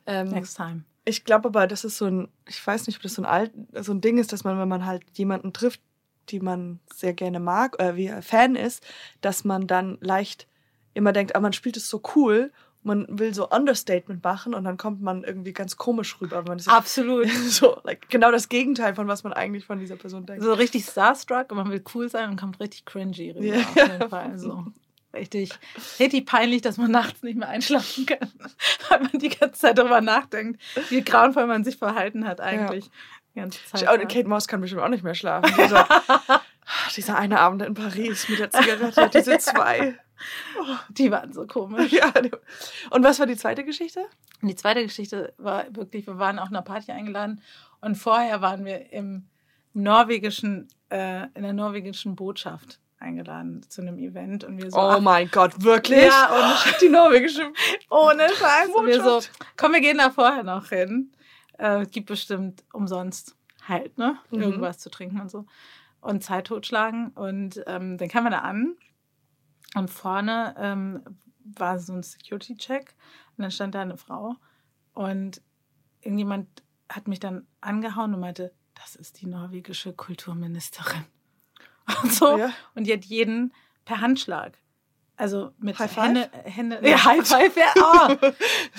[0.06, 0.84] Ähm, Next time.
[1.04, 3.52] Ich glaube aber, das ist so ein, ich weiß nicht, ob das so ein, alt,
[3.80, 5.80] so ein Ding ist, dass man, wenn man halt jemanden trifft,
[6.30, 8.82] die man sehr gerne mag, oder wie er Fan ist,
[9.20, 10.46] dass man dann leicht
[10.94, 12.52] immer denkt, ah, man spielt es so cool,
[12.84, 16.42] man will so Understatement machen und dann kommt man irgendwie ganz komisch rüber.
[16.46, 17.28] Man ist Absolut.
[17.48, 20.42] so, like, genau das Gegenteil von was man eigentlich von dieser Person denkt.
[20.42, 23.44] So richtig starstruck und man will cool sein und kommt richtig cringy rüber.
[23.44, 23.60] Ja.
[23.60, 24.38] Auf jeden Fall.
[24.38, 24.64] So.
[25.14, 25.50] Richtig,
[25.98, 28.30] richtig peinlich, dass man nachts nicht mehr einschlafen kann,
[28.88, 30.60] weil man die ganze Zeit darüber nachdenkt,
[30.90, 32.90] wie grauenvoll man sich verhalten hat eigentlich.
[33.34, 33.88] Die ganze Zeit.
[33.88, 35.52] Oh, Kate Moss kann bestimmt auch nicht mehr schlafen.
[35.56, 35.88] Dieser,
[36.96, 39.98] dieser eine Abend in Paris mit der Zigarette, diese zwei.
[40.90, 41.92] Die waren so komisch.
[41.92, 42.12] Ja.
[42.90, 44.04] Und was war die zweite Geschichte?
[44.42, 47.40] Die zweite Geschichte war wirklich, wir waren auf einer Party eingeladen
[47.80, 49.28] und vorher waren wir im
[49.72, 55.30] norwegischen, äh, in der norwegischen Botschaft eingeladen zu einem Event und wir so, Oh mein
[55.30, 56.04] Gott, wirklich?
[56.04, 57.52] Ja, und die norwegische.
[57.90, 58.68] ohne Scheiß.
[58.74, 59.20] Und wir so,
[59.56, 61.12] komm, wir gehen da vorher noch hin.
[61.58, 63.36] Äh, gibt bestimmt umsonst
[63.68, 64.18] halt, ne?
[64.30, 64.42] Mhm.
[64.42, 65.46] Irgendwas zu trinken und so.
[66.00, 67.08] Und Zeit totschlagen.
[67.08, 68.76] Und ähm, dann kamen wir da an.
[69.74, 71.02] Und vorne ähm,
[71.44, 72.94] war so ein Security-Check.
[73.36, 74.36] Und dann stand da eine Frau.
[74.92, 75.42] Und
[76.00, 81.04] irgendjemand hat mich dann angehauen und meinte, das ist die norwegische Kulturministerin.
[82.02, 82.38] Und so.
[82.38, 82.50] Ja.
[82.74, 83.52] Und die hat jeden
[83.84, 84.58] per Handschlag.
[85.16, 85.96] Also mit High?
[85.96, 88.30] Hände, Hände, ja, High Five, ja, oh,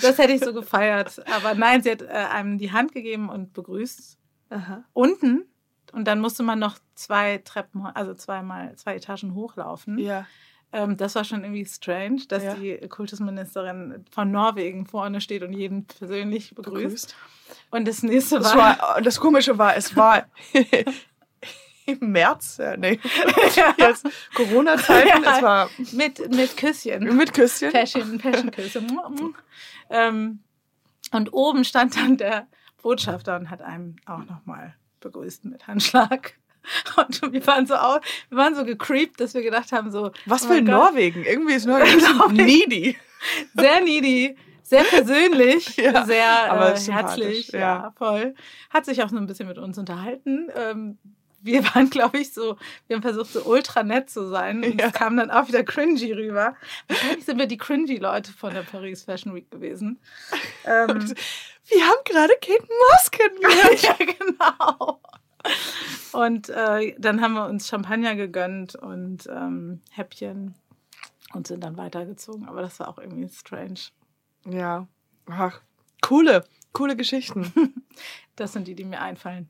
[0.02, 1.26] das hätte ich so gefeiert.
[1.32, 4.18] Aber nein, sie hat äh, einem die Hand gegeben und begrüßt.
[4.50, 4.84] Aha.
[4.92, 5.46] Unten.
[5.92, 9.98] Und dann musste man noch zwei Treppen, also zweimal, zwei Etagen hochlaufen.
[9.98, 10.26] Ja.
[10.72, 12.54] Ähm, das war schon irgendwie strange, dass Ja.
[12.54, 16.84] die Kultusministerin von Norwegen vorne steht und jeden persönlich begrüßt.
[16.84, 17.16] Begrüßt.
[17.70, 20.26] Und das nächste Das, war, war, das Komische war, es war
[21.86, 22.98] im März, äh, nee,
[23.78, 25.36] jetzt Corona-Zeiten, Ja.
[25.36, 27.16] es war mit, mit Küsschen.
[27.16, 27.70] mit Küsschen.
[27.70, 28.82] Fashion, Fashion-Küsse.
[29.90, 30.40] ähm,
[31.12, 32.48] und oben stand dann der
[32.82, 36.34] Botschafter und hat einem auch nochmal begrüßt mit Handschlag.
[36.96, 40.46] Und wir waren so auch, wir waren so gecreept, dass wir gedacht haben, so, Was
[40.46, 41.24] oh will Gott, Norwegen?
[41.24, 42.44] Irgendwie ist Norwegen Norwegen.
[42.44, 42.96] needy.
[43.54, 47.58] Sehr needy, sehr persönlich, Ja, sehr äh, herzlich, ja.
[47.60, 47.94] ja.
[47.96, 48.34] voll.
[48.70, 50.48] Hat sich auch so ein bisschen mit uns unterhalten.
[50.54, 50.98] Ähm,
[51.42, 52.56] wir waren, glaube ich, so,
[52.88, 54.64] wir haben versucht, so ultra nett zu sein.
[54.64, 54.88] Und Ja.
[54.88, 56.56] es kam dann auch wieder cringy rüber.
[56.88, 60.00] Wahrscheinlich sind wir die cringy Leute von der Paris Fashion Week gewesen.
[60.64, 61.14] Ähm,
[61.68, 63.82] Wir haben gerade Kate Moss kennengelernt.
[63.82, 65.00] ja, genau.
[66.12, 70.54] Und äh, dann haben wir uns Champagner gegönnt und ähm, Häppchen
[71.34, 72.48] und sind dann weitergezogen.
[72.48, 73.80] Aber das war auch irgendwie strange.
[74.46, 74.86] Ja.
[75.28, 75.60] Ach,
[76.00, 77.52] coole, coole Geschichten.
[78.36, 79.48] Das sind die, die mir einfallen.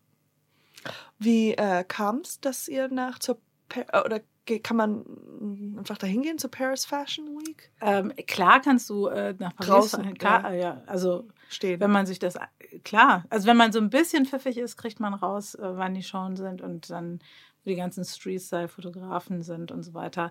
[1.18, 4.20] Wie äh, kam es, dass ihr nach zur Pa- äh, oder
[4.62, 7.72] kann man einfach dahin gehen zur Paris Fashion Week?
[7.80, 10.14] Ähm, klar kannst du äh, nach Paris Draußen.
[10.14, 10.80] Klar, ja.
[10.86, 11.80] Also Stehen.
[11.80, 12.36] wenn man sich das
[12.84, 16.02] klar, also wenn man so ein bisschen pfiffig ist, kriegt man raus, äh, wann die
[16.02, 17.20] Shows sind und dann
[17.64, 20.30] die ganzen Street-Style-Fotografen sind und so weiter.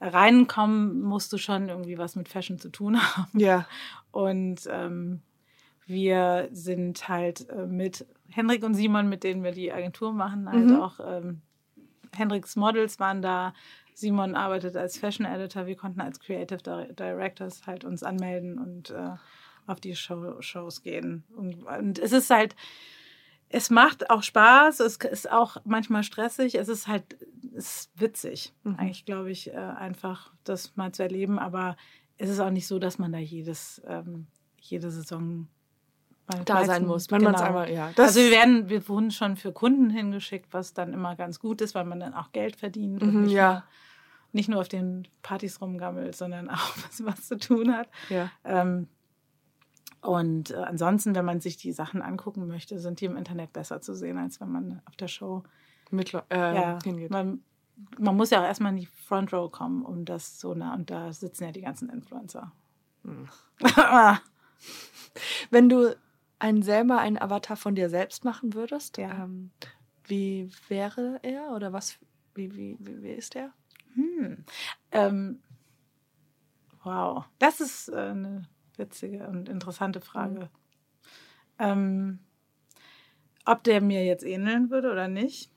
[0.00, 3.38] Reinkommen musst du schon irgendwie was mit Fashion zu tun haben.
[3.38, 3.66] ja.
[4.10, 5.20] Und ähm,
[5.86, 10.66] wir sind halt äh, mit Henrik und Simon, mit denen wir die Agentur machen, halt
[10.70, 10.76] Mhm.
[10.80, 11.42] auch ähm,
[12.16, 13.52] Hendrix Models waren da.
[13.94, 15.66] Simon arbeitet als Fashion Editor.
[15.66, 19.10] Wir konnten als Creative Di- Directors halt uns anmelden und äh,
[19.66, 21.24] auf die Show, Shows gehen.
[21.36, 22.54] Und, und es ist halt,
[23.48, 27.16] es macht auch Spaß, es ist auch manchmal stressig, es ist halt,
[27.54, 28.52] es ist witzig.
[28.62, 28.76] Mhm.
[28.76, 31.76] Eigentlich glaube ich, äh, einfach das mal zu erleben, aber
[32.16, 34.26] es ist auch nicht so, dass man da jedes, ähm,
[34.60, 35.48] jede Saison
[36.44, 37.48] Da sein muss, wenn man es genau.
[37.48, 37.92] einmal, ja.
[37.96, 41.74] Also wir werden, wir wurden schon für Kunden hingeschickt, was dann immer ganz gut ist,
[41.74, 43.52] weil man dann auch Geld verdient und Mhm, nicht, ja.
[43.52, 43.62] nur,
[44.32, 47.88] nicht nur auf den Partys rumgammelt, sondern auch was, was zu tun hat.
[48.10, 48.30] ja.
[48.44, 48.86] Ähm,
[50.02, 53.80] und äh, ansonsten, wenn man sich die Sachen angucken möchte, sind die im Internet besser
[53.80, 55.42] zu sehen, als wenn man auf der Show
[55.90, 56.20] Mit, äh,
[56.54, 57.10] ja, hingeht.
[57.10, 57.42] man,
[57.98, 60.90] man muss ja auch erstmal in die Front Row kommen, um das so nah, und
[60.90, 62.52] da sitzen ja die ganzen Influencer.
[63.04, 63.28] Hm.
[65.50, 65.96] Wenn du
[66.38, 69.24] einen selber einen Avatar von dir selbst machen würdest, Ja.
[69.24, 69.50] ähm,
[70.04, 71.98] wie wäre er oder was,
[72.34, 73.52] wie, wie, wie, wie ist er?
[73.94, 74.44] Hm.
[74.92, 75.40] Ähm,
[76.82, 78.42] wow, das ist äh, eine
[78.80, 80.50] witzige und interessante Frage.
[81.60, 82.18] Ähm,
[83.44, 85.52] ob der mir jetzt ähneln würde oder nicht,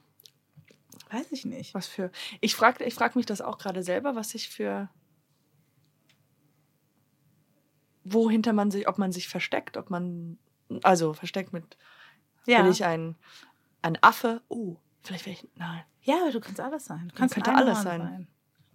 [1.12, 1.74] weiß ich nicht.
[1.74, 2.12] Was für.
[2.42, 4.90] Ich frage ich frag mich das auch gerade selber, was ich für.
[8.04, 10.38] Wohinter man sich, ob man sich versteckt, ob man.
[10.84, 11.78] Also versteckt mit.
[12.46, 13.16] Ja, Bin ich ein,
[13.82, 14.42] ein Affe?
[14.50, 15.48] Oh, vielleicht wäre ich.
[15.56, 15.84] Nein.
[16.02, 17.10] ja aber du kannst alles sein.
[17.10, 18.28] Du kannst könnte alles Einhorn sein.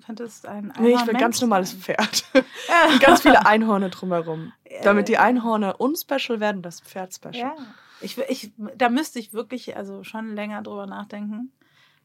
[0.04, 1.80] Könntest ein Nee, ich will Einhornmensch ganz normales sein.
[1.80, 2.24] Pferd.
[2.68, 2.88] Ja.
[2.92, 4.52] Und ganz viele Einhorne drumherum.
[4.82, 7.34] Damit die Einhorne unspecial werden, das Pferd special.
[7.34, 7.56] Ja,
[8.00, 11.52] ich, ich, da müsste ich wirklich also schon länger drüber nachdenken,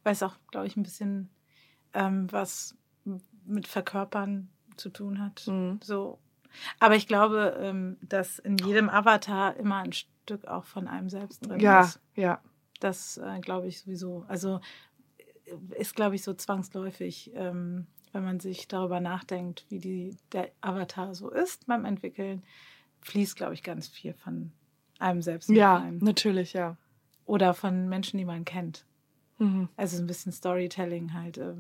[0.03, 1.29] weil es auch, glaube ich, ein bisschen
[1.93, 2.75] ähm, was
[3.45, 5.43] mit Verkörpern zu tun hat.
[5.47, 5.79] Mhm.
[5.83, 6.17] So.
[6.79, 11.45] Aber ich glaube, ähm, dass in jedem Avatar immer ein Stück auch von einem selbst
[11.47, 11.99] drin Ja, ist.
[12.15, 12.39] ja.
[12.79, 14.25] Das äh, glaube ich sowieso.
[14.27, 14.59] Also äh,
[15.77, 21.15] ist, glaube ich, so zwangsläufig, ähm, wenn man sich darüber nachdenkt, wie die, der Avatar
[21.15, 22.43] so ist beim Entwickeln,
[23.01, 24.51] fließt, glaube ich, ganz viel von
[24.99, 25.99] einem selbst mit Ja, rein.
[26.01, 26.77] natürlich, ja.
[27.25, 28.85] Oder von Menschen, die man kennt.
[29.39, 29.69] Mhm.
[29.75, 31.37] Also ein bisschen Storytelling halt.
[31.37, 31.55] Äh,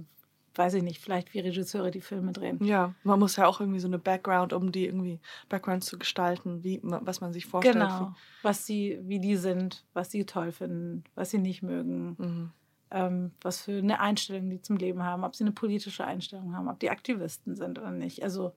[0.55, 2.63] weiß ich nicht, vielleicht wie Regisseure die Filme drehen.
[2.63, 5.19] Ja, man muss ja auch irgendwie so eine Background, um die irgendwie
[5.49, 7.75] Backgrounds zu gestalten, wie was man sich vorstellt.
[7.75, 8.13] Genau.
[8.43, 12.15] Was sie, wie die sind, was sie toll finden, was sie nicht mögen.
[12.17, 12.51] Mhm.
[12.93, 16.69] Ähm, was für eine Einstellung die zum Leben haben, ob sie eine politische Einstellung haben,
[16.69, 18.23] ob die Aktivisten sind oder nicht.
[18.23, 18.53] Also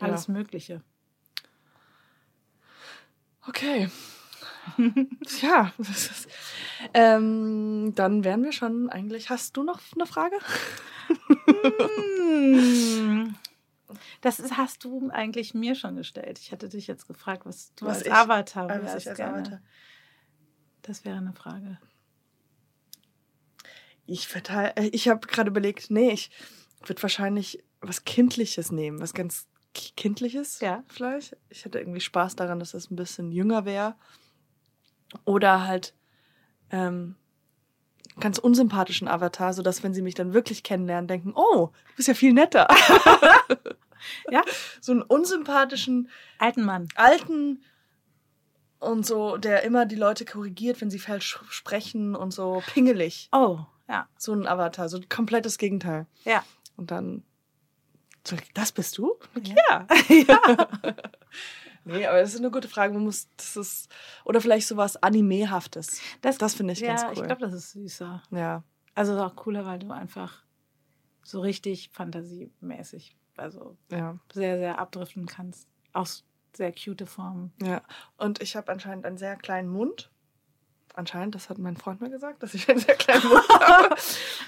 [0.00, 0.82] alles Mögliche.
[3.46, 3.88] Okay.
[5.42, 6.28] ja, das ist,
[6.92, 9.30] ähm, dann wären wir schon eigentlich.
[9.30, 10.36] Hast du noch eine Frage?
[11.08, 13.34] Hm.
[14.20, 16.40] Das ist, hast du eigentlich mir schon gestellt.
[16.40, 19.06] Ich hatte dich jetzt gefragt, was du Was als ich- Avatar wärst.
[19.06, 19.38] als gerne.
[19.42, 19.60] Avatar-
[20.82, 21.78] Das wäre eine Frage.
[24.06, 26.30] Ich verteile, äh, ich habe gerade überlegt, nee, ich
[26.84, 30.82] würde wahrscheinlich was Kindliches nehmen, was ganz Ki- Kindliches Ja.
[30.88, 31.36] vielleicht.
[31.50, 33.94] Ich hätte irgendwie Spaß daran, dass es ein bisschen jünger wäre.
[35.24, 35.94] Oder halt
[36.70, 37.14] ähm,
[38.18, 42.14] ganz unsympathischen Avatar, sodass, wenn sie mich dann wirklich kennenlernen, denken, oh, du bist ja
[42.14, 42.68] viel netter.
[44.30, 44.42] Ja.
[44.80, 46.86] So einen unsympathischen, Alten Mann.
[46.94, 47.64] alten
[48.78, 53.28] und so, der immer die Leute korrigiert, wenn sie falsch sprechen und so pingelig.
[53.32, 54.08] Oh, ja.
[54.18, 56.06] So ein Avatar, so ein komplettes Gegenteil.
[56.24, 56.44] Ja.
[56.76, 57.22] Und dann,
[58.26, 59.14] so, das bist du?
[59.42, 59.86] Ja.
[61.88, 62.92] Nee, aber das ist eine gute Frage.
[62.92, 63.88] Man muss, das ist,
[64.24, 66.00] oder vielleicht sowas Animehaftes.
[66.20, 67.12] Das, Das finde ich ja, ganz cool.
[67.12, 68.22] ich glaube, das ist süßer.
[68.32, 68.64] Ja.
[68.96, 70.42] Also ist auch cooler, weil du einfach
[71.22, 75.68] so richtig fantasiemäßig, also Ja, sehr, sehr abdriften kannst.
[75.92, 76.08] Auch
[76.56, 77.52] sehr cute Formen.
[77.62, 77.82] ja.
[78.16, 80.10] Und ich habe anscheinend einen sehr kleinen Mund.
[80.96, 83.94] Anscheinend, das hat mein Freund mir gesagt, dass ich einen sehr kleinen Mund habe.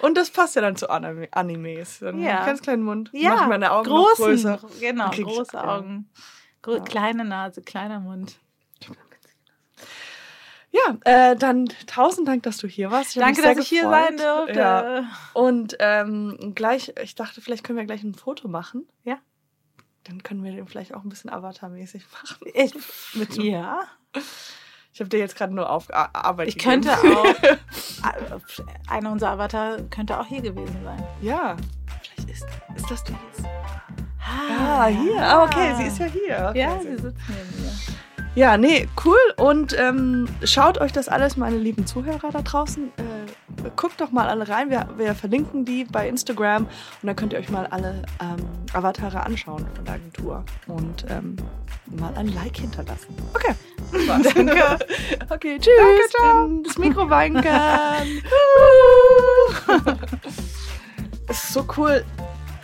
[0.00, 1.98] Und das passt ja dann zu Anime Animes.
[2.00, 2.44] Dann Ja.
[2.46, 3.10] ganz kleinen Mund.
[3.12, 4.60] Ja, Mach ich meine Augen großen, größer.
[4.80, 5.76] genau, ich- große ja.
[5.76, 6.10] Augen.
[6.62, 6.82] Gro Ja.
[6.84, 8.36] Kleine Nase, kleiner Mund.
[10.70, 13.16] Ja, äh, dann tausend Dank, dass du hier warst.
[13.16, 14.06] Ich Danke, dass ich hier gefreut.
[14.08, 14.58] sein durfte.
[14.58, 15.04] Ja.
[15.32, 18.86] Und ähm, gleich, ich dachte, vielleicht können wir gleich ein Foto machen.
[19.04, 19.18] Ja.
[20.04, 22.46] Dann können wir den vielleicht auch ein bisschen Avatar-mäßig machen.
[22.54, 22.74] Ich,
[23.14, 23.80] Mit ja,
[24.98, 26.82] Ich habe dir jetzt gerade nur auf Ar- Arbeit ich gegeben.
[26.82, 28.90] könnte auch.
[28.90, 31.00] einer unserer Avatar könnte auch hier gewesen sein.
[31.20, 31.54] Ja.
[32.16, 33.44] Vielleicht ist, ist das die jetzt.
[34.20, 35.22] Ah, Ah, hier.
[35.22, 36.46] Ah, okay, sie ist ja hier.
[36.50, 37.72] Okay, Ja, sie sitzt neben mir.
[38.38, 39.18] Ja, nee, cool.
[39.36, 44.28] Und ähm, schaut euch das alles, meine lieben Zuhörer da draußen, äh, guckt doch mal
[44.28, 44.70] alle rein.
[44.70, 46.70] Wir, wir verlinken die bei Instagram und
[47.02, 48.36] dann könnt ihr euch mal alle ähm,
[48.72, 51.34] Avatare anschauen von der Agentur und ähm,
[51.98, 53.08] mal ein Like hinterlassen.
[53.34, 53.54] Okay.
[53.90, 54.20] Super.
[54.34, 54.78] Danke.
[55.30, 55.72] Okay, tschüss.
[55.76, 56.48] Danke, ciao.
[56.62, 57.42] Das Mikro wanken.
[61.30, 62.04] Es ist so cool.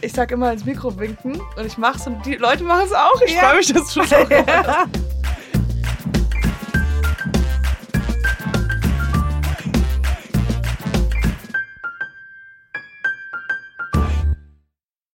[0.00, 3.20] Ich sag immer ins Mikro winken und ich mach's und die Leute machen es auch.
[3.26, 3.40] Ich Ja.
[3.42, 4.00] freue mich, dass du
[4.30, 4.86] Ja.